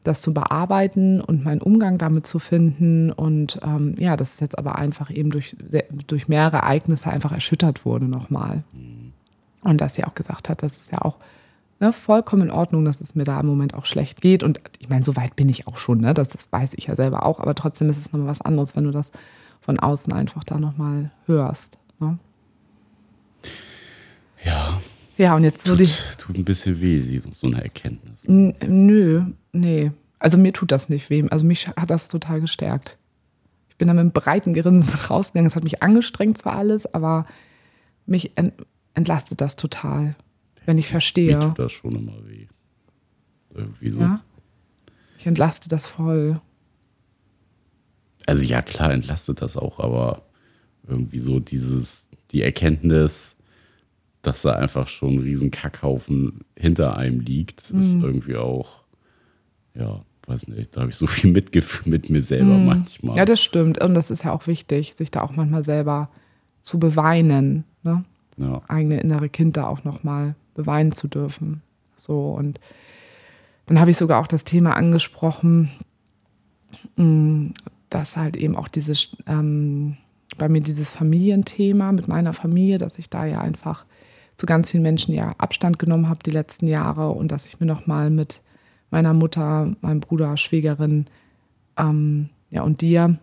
[0.05, 3.13] das zu bearbeiten und meinen Umgang damit zu finden.
[3.13, 5.57] Und ähm, ja, das ist jetzt aber einfach eben durch,
[6.07, 8.65] durch mehrere Ereignisse einfach erschüttert wurde nochmal.
[9.63, 11.19] Und dass sie auch gesagt hat, das ist ja auch
[11.83, 14.43] ne, vollkommen in Ordnung, dass es mir da im Moment auch schlecht geht.
[14.43, 16.15] Und ich meine, so weit bin ich auch schon, ne?
[16.15, 17.41] das, das weiß ich ja selber auch.
[17.41, 19.11] Aber trotzdem ist es nochmal was anderes, wenn du das
[19.61, 21.79] von außen einfach da nochmal hörst.
[21.99, 22.19] Ne?
[24.45, 24.81] Ja,
[25.19, 25.91] ja, und jetzt tut, so die.
[26.19, 28.27] Tut ein bisschen weh, so eine Erkenntnis.
[28.29, 29.93] Nö, nee.
[30.19, 31.25] Also mir tut das nicht weh.
[31.31, 32.97] Also mich hat das total gestärkt.
[33.69, 35.49] Ich bin da mit einem breiten Grinsen rausgegangen.
[35.49, 37.27] Es hat mich angestrengt zwar alles, aber
[38.07, 38.33] mich
[38.95, 40.15] entlastet das total,
[40.67, 41.37] wenn ich verstehe.
[41.37, 42.47] Mir tut das schon immer weh.
[43.55, 44.01] Irgendwie so.
[44.01, 44.23] Ja?
[45.19, 46.41] Ich entlaste das voll.
[48.27, 50.23] Also ja, klar entlastet das auch, aber
[50.87, 53.37] irgendwie so dieses, die Erkenntnis,
[54.23, 57.81] dass da einfach schon ein riesen Kackhaufen hinter einem liegt, mhm.
[57.81, 58.83] ist irgendwie auch,
[59.75, 62.67] ja, weiß nicht, da habe ich so viel Mitgefühl mit mir selber mhm.
[62.67, 63.17] manchmal.
[63.17, 63.81] Ja, das stimmt.
[63.81, 66.09] Und das ist ja auch wichtig, sich da auch manchmal selber
[66.61, 68.05] zu beweinen, ne?
[68.39, 68.63] Ja.
[68.67, 71.63] eigene innere Kind da auch nochmal beweinen zu dürfen.
[71.97, 72.61] So, und
[73.67, 75.71] dann habe ich sogar auch das Thema angesprochen,
[76.97, 77.49] mm,
[77.91, 79.97] dass halt eben auch dieses, ähm,
[80.39, 83.85] bei mir dieses Familienthema mit meiner Familie, dass ich da ja einfach
[84.37, 87.67] zu ganz vielen Menschen ja Abstand genommen habe die letzten Jahre und dass ich mir
[87.67, 88.43] nochmal mit
[88.91, 91.07] meiner Mutter, meinem Bruder, Schwägerin
[91.79, 93.19] ähm, ja, und dir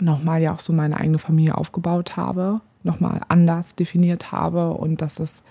[0.00, 5.16] nochmal ja auch so meine eigene Familie aufgebaut habe, nochmal anders definiert habe und dass
[5.16, 5.42] das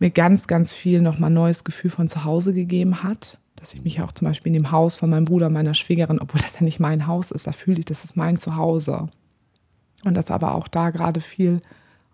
[0.00, 3.38] mir ganz, ganz viel nochmal neues Gefühl von zu Hause gegeben hat.
[3.54, 6.40] Dass ich mich auch zum Beispiel in dem Haus von meinem Bruder, meiner Schwägerin, obwohl
[6.40, 9.08] das ja nicht mein Haus ist, da fühle ich, das ist mein Zuhause.
[10.04, 11.60] Und dass aber auch da gerade viel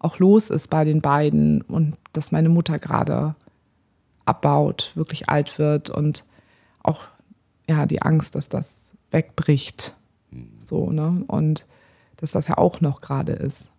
[0.00, 3.34] auch los ist bei den beiden und dass meine Mutter gerade
[4.24, 6.24] abbaut, wirklich alt wird und
[6.82, 7.02] auch
[7.68, 8.68] ja die Angst, dass das
[9.10, 9.94] wegbricht.
[10.60, 11.24] So, ne?
[11.28, 11.64] Und
[12.16, 13.70] dass das ja auch noch gerade ist.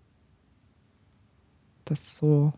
[1.86, 2.54] Das so.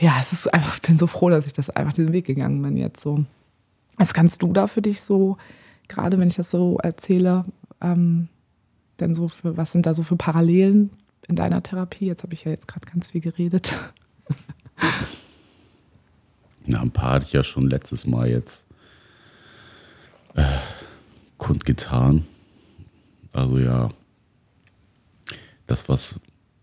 [0.00, 2.60] Ja, es ist einfach, ich bin so froh, dass ich das einfach diesen Weg gegangen
[2.62, 3.24] bin jetzt so.
[3.96, 5.38] Was kannst du da für dich so,
[5.88, 7.44] gerade wenn ich das so erzähle,
[7.80, 8.28] ähm,
[9.00, 10.90] denn so für, was sind da so für Parallelen
[11.28, 12.06] in deiner Therapie?
[12.06, 13.76] Jetzt habe ich ja jetzt gerade ganz viel geredet.
[16.66, 18.66] Na, ein paar hatte ich ja schon letztes Mal jetzt
[20.34, 20.58] äh,
[21.38, 22.26] kundgetan.
[23.32, 23.90] Also ja,
[25.66, 26.20] das, was,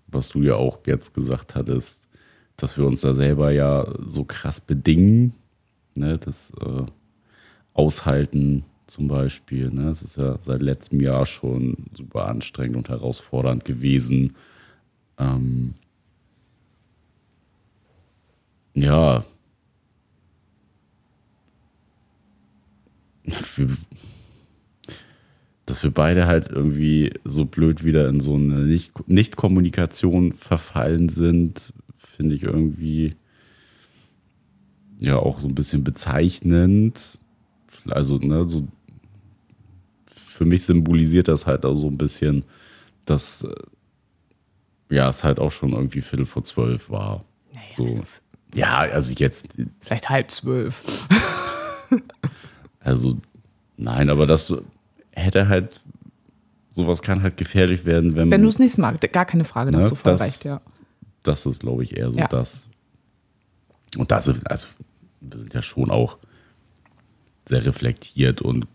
[0.07, 2.02] was du ja auch jetzt gesagt hattest,
[2.63, 5.33] dass wir uns da selber ja so krass bedingen,
[5.95, 6.85] ne, das äh,
[7.73, 9.69] Aushalten zum Beispiel.
[9.69, 14.37] Ne, es ist ja seit letztem Jahr schon super anstrengend und herausfordernd gewesen,
[15.17, 15.73] ähm,
[18.75, 19.25] ja,
[25.65, 31.73] dass wir beide halt irgendwie so blöd wieder in so eine Nicht-Kommunikation verfallen sind,
[32.05, 33.15] finde ich irgendwie
[34.99, 37.19] ja auch so ein bisschen bezeichnend.
[37.89, 38.67] Also, ne, so
[40.05, 42.45] für mich symbolisiert das halt auch so ein bisschen,
[43.05, 43.47] dass
[44.89, 47.25] ja, es halt auch schon irgendwie Viertel vor zwölf war.
[47.53, 47.85] Naja, so.
[47.87, 48.03] Also
[48.53, 49.55] ja, also jetzt.
[49.79, 51.07] Vielleicht halb zwölf.
[52.79, 53.17] also,
[53.77, 54.53] nein, aber das
[55.11, 55.81] hätte halt.
[56.75, 58.31] Sowas kann halt gefährlich werden, wenn.
[58.31, 60.61] Wenn du es nicht magst, gar keine Frage, da ne, du voll das, recht, ja.
[61.23, 62.27] Das ist, glaube ich, eher so ja.
[62.27, 62.69] das.
[63.97, 64.67] Und das, also,
[65.21, 66.17] wir sind ja schon auch
[67.47, 68.67] sehr reflektiert und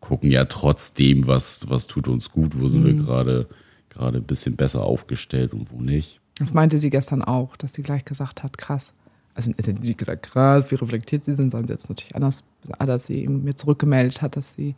[0.00, 2.86] gucken ja trotzdem, was, was tut uns gut, wo sind mhm.
[2.86, 3.48] wir gerade
[3.92, 6.20] gerade ein bisschen besser aufgestellt und wo nicht.
[6.38, 8.92] Das meinte sie gestern auch, dass sie gleich gesagt hat, krass.
[9.34, 12.44] Also sie hat gesagt, krass, wie reflektiert sie sind, sondern sie jetzt natürlich anders,
[12.78, 14.74] dass sie mir zurückgemeldet hat, dass sie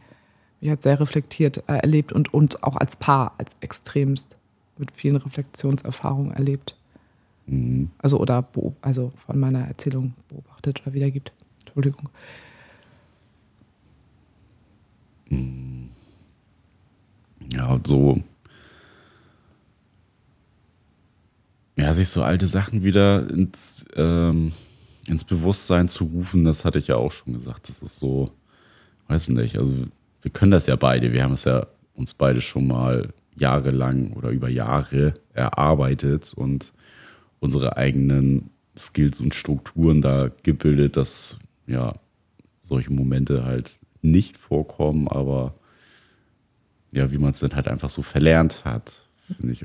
[0.61, 4.37] mich hat sehr reflektiert äh, erlebt und uns auch als Paar, als extremst
[4.79, 6.77] mit vielen Reflexionserfahrungen erlebt.
[7.47, 7.91] Mhm.
[7.99, 8.49] Also oder
[8.81, 11.33] also von meiner Erzählung beobachtet oder wiedergibt.
[11.61, 12.09] Entschuldigung.
[15.29, 15.89] Mhm.
[17.53, 18.23] Ja, und so.
[21.77, 24.53] Ja, sich so alte Sachen wieder ins, ähm,
[25.07, 27.69] ins Bewusstsein zu rufen, das hatte ich ja auch schon gesagt.
[27.69, 28.31] Das ist so,
[29.09, 29.75] weiß nicht, also
[30.23, 31.13] wir können das ja beide.
[31.13, 36.73] Wir haben es ja uns beide schon mal jahrelang oder über Jahre erarbeitet und
[37.45, 41.93] unsere eigenen Skills und Strukturen da gebildet, dass ja
[42.63, 45.55] solche Momente halt nicht vorkommen, aber
[46.91, 49.03] ja, wie man es dann halt einfach so verlernt hat.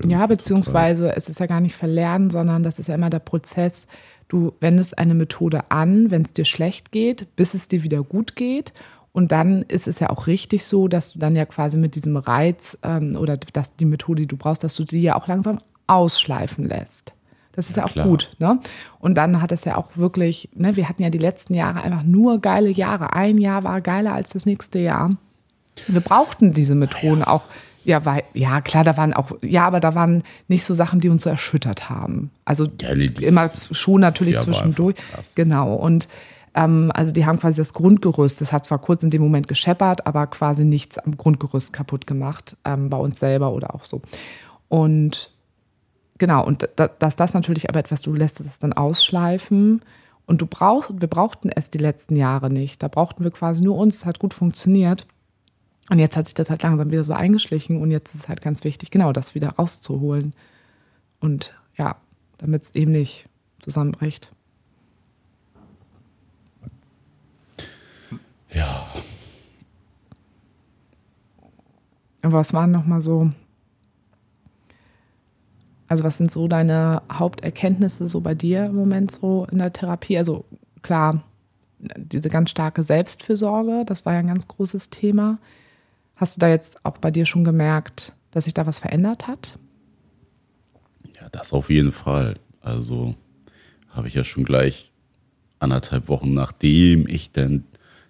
[0.08, 1.18] Ja, beziehungsweise total.
[1.18, 3.88] es ist ja gar nicht verlernen, sondern das ist ja immer der Prozess.
[4.28, 8.36] Du wendest eine Methode an, wenn es dir schlecht geht, bis es dir wieder gut
[8.36, 8.74] geht.
[9.12, 12.16] Und dann ist es ja auch richtig so, dass du dann ja quasi mit diesem
[12.16, 15.60] Reiz ähm, oder dass die Methode, die du brauchst, dass du die ja auch langsam
[15.88, 17.14] ausschleifen lässt.
[17.60, 18.08] Das ist ja, ja auch klar.
[18.08, 18.32] gut.
[18.40, 18.58] Ne?
[19.00, 22.04] Und dann hat es ja auch wirklich, ne, wir hatten ja die letzten Jahre einfach
[22.04, 23.12] nur geile Jahre.
[23.14, 25.10] Ein Jahr war geiler als das nächste Jahr.
[25.88, 27.28] Wir brauchten diese Methoden ja.
[27.28, 27.44] auch.
[27.84, 31.10] Ja, weil, ja, klar, da waren auch, ja, aber da waren nicht so Sachen, die
[31.10, 32.30] uns so erschüttert haben.
[32.46, 34.96] Also ja, nee, immer schon natürlich zwischendurch.
[35.36, 35.74] Genau.
[35.76, 36.08] Und
[36.54, 40.08] ähm, also die haben quasi das Grundgerüst, das hat zwar kurz in dem Moment gescheppert,
[40.08, 44.02] aber quasi nichts am Grundgerüst kaputt gemacht, ähm, bei uns selber oder auch so.
[44.68, 45.32] Und
[46.20, 49.82] genau, und da, dass das natürlich aber etwas, du lässt das dann ausschleifen.
[50.28, 52.84] Und du brauchst, wir brauchten es die letzten Jahre nicht.
[52.84, 55.08] Da brauchten wir quasi nur uns, es hat gut funktioniert.
[55.90, 58.44] Und jetzt hat sich das halt langsam wieder so eingeschlichen und jetzt ist es halt
[58.44, 60.34] ganz wichtig, genau das wieder rauszuholen.
[61.20, 61.96] Und ja,
[62.38, 63.26] damit es eben nicht
[63.60, 64.32] zusammenbricht.
[68.54, 68.88] Ja.
[72.22, 73.32] Was waren nochmal so,
[75.90, 80.18] also was sind so deine Haupterkenntnisse so bei dir im Moment so in der Therapie?
[80.18, 80.46] Also
[80.84, 81.24] klar,
[81.80, 85.40] diese ganz starke Selbstfürsorge, das war ja ein ganz großes Thema.
[86.16, 89.58] Hast du da jetzt auch bei dir schon gemerkt, dass sich da was verändert hat?
[91.20, 92.36] Ja, das auf jeden Fall.
[92.62, 93.16] Also
[93.90, 94.92] habe ich ja schon gleich
[95.58, 97.66] anderthalb Wochen nachdem ich dann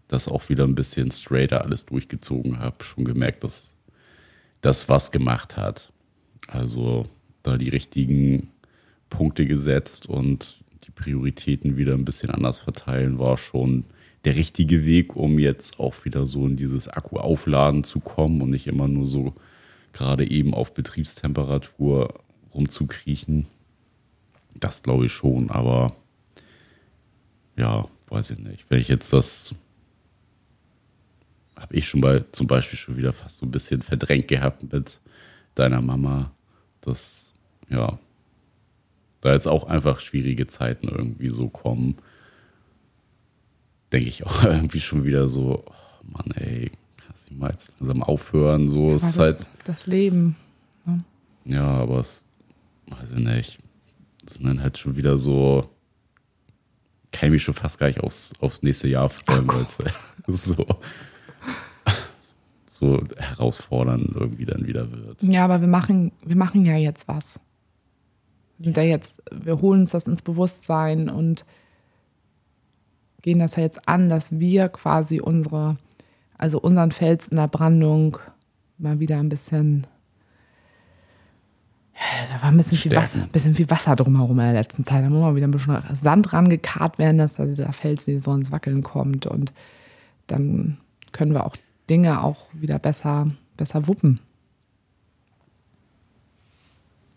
[0.08, 3.78] das auch wieder ein bisschen straighter alles durchgezogen habe, schon gemerkt, dass
[4.62, 5.94] das was gemacht hat.
[6.48, 7.06] Also
[7.44, 8.50] da die richtigen
[9.10, 13.86] Punkte gesetzt und die Prioritäten wieder ein bisschen anders verteilen, war schon
[14.26, 18.68] der richtige Weg, um jetzt auch wieder so in dieses Akku-Aufladen zu kommen und nicht
[18.68, 19.34] immer nur so
[19.94, 22.14] gerade eben auf Betriebstemperatur
[22.54, 23.48] rumzukriechen.
[24.60, 25.96] Das glaube ich schon, aber
[27.58, 28.66] ja, weiß ich nicht.
[28.70, 29.56] Wenn ich jetzt das
[31.60, 35.02] habe ich schon bei zum Beispiel schon wieder fast so ein bisschen verdrängt gehabt mit
[35.56, 36.32] deiner Mama,
[36.82, 37.29] dass
[37.70, 37.99] ja
[39.22, 41.95] da jetzt auch einfach schwierige Zeiten irgendwie so kommen,
[43.91, 46.72] denke ich auch irgendwie schon wieder so, oh Mann, ey,
[47.05, 50.36] kannst du mal jetzt langsam aufhören, so ja, ist das, halt das Leben.
[50.86, 51.03] Ne?
[51.45, 52.24] Ja, aber es
[52.88, 53.59] weiß ich nicht.
[54.24, 55.70] Das sind dann halt schon wieder so
[57.11, 59.65] kann ich mich schon fast gar nicht aufs, aufs nächste Jahr freuen, weil
[60.28, 60.65] es so
[62.65, 65.22] so herausfordernd irgendwie dann wieder wird.
[65.24, 67.39] Ja, aber wir machen, wir machen ja jetzt was.
[68.60, 71.45] Wir sind ja jetzt, wir holen uns das ins Bewusstsein und
[73.22, 75.78] gehen das ja jetzt an, dass wir quasi unsere,
[76.38, 78.18] also unseren Fels in der Brandung
[78.78, 79.88] mal wieder ein bisschen,
[82.34, 85.03] da war ein bisschen viel Wasser, ein bisschen viel Wasser drumherum in der letzten Zeit.
[85.03, 88.34] Da muss mal wieder ein bisschen Sand rangekarrt werden, dass da dieser Fels nicht so
[88.34, 89.53] ins Wackeln kommt und
[90.28, 90.78] dann
[91.12, 91.55] können wir auch
[91.89, 94.20] Dinge auch wieder besser, besser wuppen.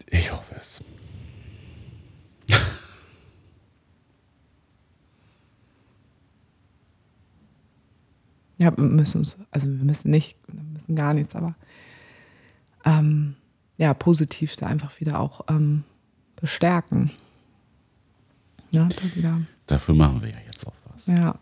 [0.07, 0.83] Ich hoffe es.
[8.59, 11.55] ja, wir müssen uns, also wir müssen nicht, wir müssen gar nichts, aber
[12.85, 13.37] ähm,
[13.77, 15.85] ja, positiv da einfach wieder auch ähm,
[16.37, 17.11] bestärken.
[18.71, 19.41] Ja, da wieder.
[19.67, 21.07] Dafür machen wir ja jetzt auch was.
[21.07, 21.39] Ja,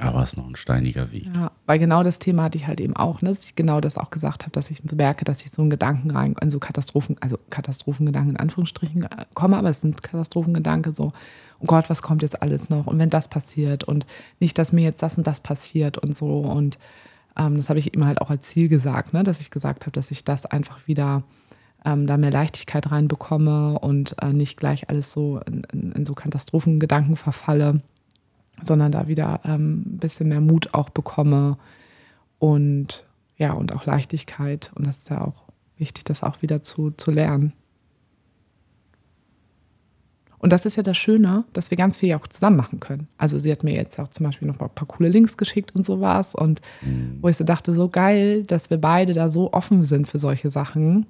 [0.00, 1.28] aber es ist noch ein steiniger Weg.
[1.34, 3.98] Ja, weil genau das Thema hatte ich halt eben auch, ne, dass ich genau das
[3.98, 7.16] auch gesagt habe, dass ich merke, dass ich so einen Gedanken rein, in so Katastrophen,
[7.20, 11.12] also Katastrophengedanken in Anführungsstrichen äh, komme, aber es sind Katastrophengedanken so,
[11.60, 12.86] oh Gott, was kommt jetzt alles noch?
[12.86, 14.06] Und wenn das passiert und
[14.40, 16.40] nicht, dass mir jetzt das und das passiert und so.
[16.40, 16.78] Und
[17.36, 19.92] ähm, das habe ich ihm halt auch als Ziel gesagt, ne, dass ich gesagt habe,
[19.92, 21.22] dass ich das einfach wieder
[21.84, 26.14] ähm, da mehr Leichtigkeit reinbekomme und äh, nicht gleich alles so in, in, in so
[26.14, 27.80] Katastrophengedanken verfalle
[28.62, 31.58] sondern da wieder ähm, ein bisschen mehr Mut auch bekomme
[32.38, 33.04] und
[33.36, 34.70] ja, und auch Leichtigkeit.
[34.74, 35.42] Und das ist ja auch
[35.76, 37.52] wichtig, das auch wieder zu, zu lernen.
[40.38, 43.08] Und das ist ja das Schöne, dass wir ganz viel ja auch zusammen machen können.
[43.18, 45.84] Also sie hat mir jetzt auch zum Beispiel noch ein paar coole Links geschickt und
[45.84, 46.34] sowas.
[46.34, 47.18] Und mhm.
[47.20, 50.50] wo ich so dachte, so geil, dass wir beide da so offen sind für solche
[50.50, 51.06] Sachen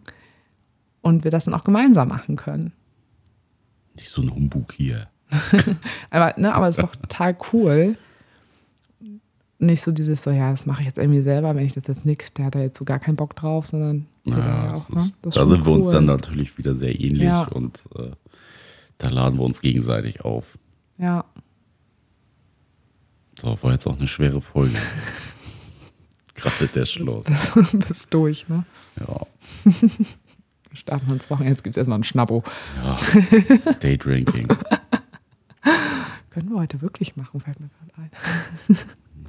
[1.03, 2.73] und wir das dann auch gemeinsam machen können.
[3.95, 5.09] Nicht so ein Humbug hier.
[6.11, 7.97] aber, ne, aber es ist doch total cool.
[9.59, 12.05] Nicht so dieses so, ja, das mache ich jetzt irgendwie selber, wenn ich das jetzt
[12.05, 15.11] nicht, der hat da jetzt so gar keinen Bock drauf, sondern ja, ja auch, ne?
[15.23, 17.45] da sind wir uns dann natürlich wieder sehr ähnlich ja.
[17.45, 18.11] und äh,
[18.99, 20.59] da laden wir uns gegenseitig auf.
[20.99, 21.25] Ja.
[23.39, 24.77] So, war jetzt auch eine schwere Folge.
[26.35, 27.27] Gerade der Schluss.
[27.55, 28.65] Du bist durch, ne?
[29.01, 29.27] Ja.
[30.73, 31.53] Starten wir ins Wochenende.
[31.53, 32.43] Jetzt gibt es erstmal ein Schnappo.
[32.83, 32.99] Ja.
[33.81, 34.49] Daydrinking.
[36.31, 38.77] Können wir heute wirklich machen, fällt mir gerade ein.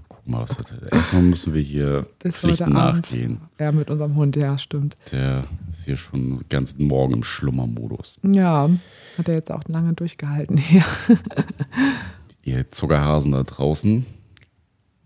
[0.10, 3.42] Guck mal, was das Erstmal müssen wir hier Bis Pflichten nachgehen.
[3.60, 4.96] Ja, mit unserem Hund, ja, stimmt.
[5.12, 8.20] Der ist hier schon den ganzen Morgen im Schlummermodus.
[8.24, 8.70] Ja,
[9.18, 10.86] hat er jetzt auch lange durchgehalten hier.
[12.44, 14.06] Ihr Zuckerhasen da draußen,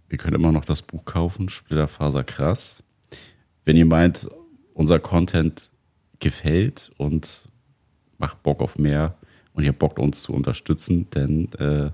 [0.10, 2.84] ihr könnt immer noch das Buch kaufen, Splitterfaser krass.
[3.66, 4.30] Wenn ihr meint,
[4.76, 5.72] unser Content
[6.20, 7.50] gefällt und
[8.20, 9.18] macht Bock auf mehr
[9.54, 11.92] und ihr Bock uns zu unterstützen, dann äh,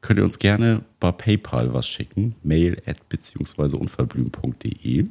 [0.00, 2.34] könnt ihr uns gerne bei PayPal was schicken.
[2.42, 5.06] Mail at beziehungsweise unverblümt.de.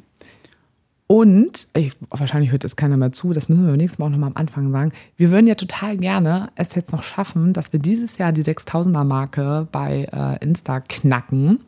[1.06, 4.12] Und, ich, wahrscheinlich hört es keiner mehr zu, das müssen wir beim nächsten Mal auch
[4.12, 4.92] nochmal am Anfang sagen.
[5.16, 9.66] Wir würden ja total gerne es jetzt noch schaffen, dass wir dieses Jahr die 6000er-Marke
[9.72, 11.58] bei äh, Insta knacken.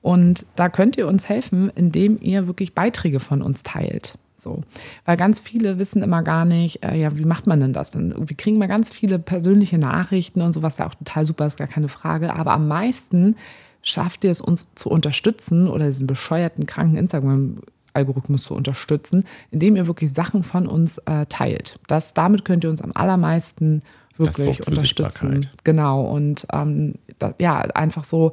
[0.00, 4.16] Und da könnt ihr uns helfen, indem ihr wirklich Beiträge von uns teilt.
[4.38, 4.62] So.
[5.04, 7.90] Weil ganz viele wissen immer gar nicht, äh, ja, wie macht man denn das?
[7.90, 11.58] Denn wir kriegen mal ganz viele persönliche Nachrichten und sowas, ja auch total super, ist
[11.58, 12.32] gar keine Frage.
[12.34, 13.36] Aber am meisten
[13.82, 19.88] schafft ihr es, uns zu unterstützen oder diesen bescheuerten, kranken Instagram-Algorithmus zu unterstützen, indem ihr
[19.88, 21.80] wirklich Sachen von uns äh, teilt.
[21.88, 23.82] Das, damit könnt ihr uns am allermeisten
[24.16, 25.48] wirklich unterstützen.
[25.64, 26.02] Genau.
[26.02, 28.32] Und ähm, das, ja, einfach so,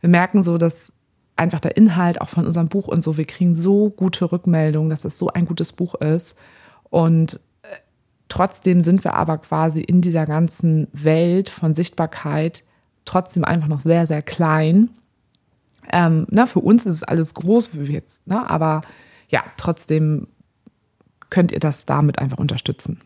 [0.00, 0.92] wir merken so, dass
[1.36, 3.16] einfach der Inhalt auch von unserem Buch und so.
[3.16, 6.36] Wir kriegen so gute Rückmeldungen, dass es so ein gutes Buch ist.
[6.84, 7.68] Und äh,
[8.28, 12.64] trotzdem sind wir aber quasi in dieser ganzen Welt von Sichtbarkeit
[13.04, 14.90] trotzdem einfach noch sehr, sehr klein.
[15.92, 18.48] Ähm, na, für uns ist es alles groß, wie jetzt, ne?
[18.50, 18.80] aber
[19.28, 20.26] ja, trotzdem
[21.30, 23.00] könnt ihr das damit einfach unterstützen.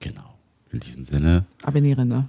[0.00, 0.34] Genau.
[0.70, 1.44] In diesem Sinne.
[1.62, 2.28] Abonniere, ne?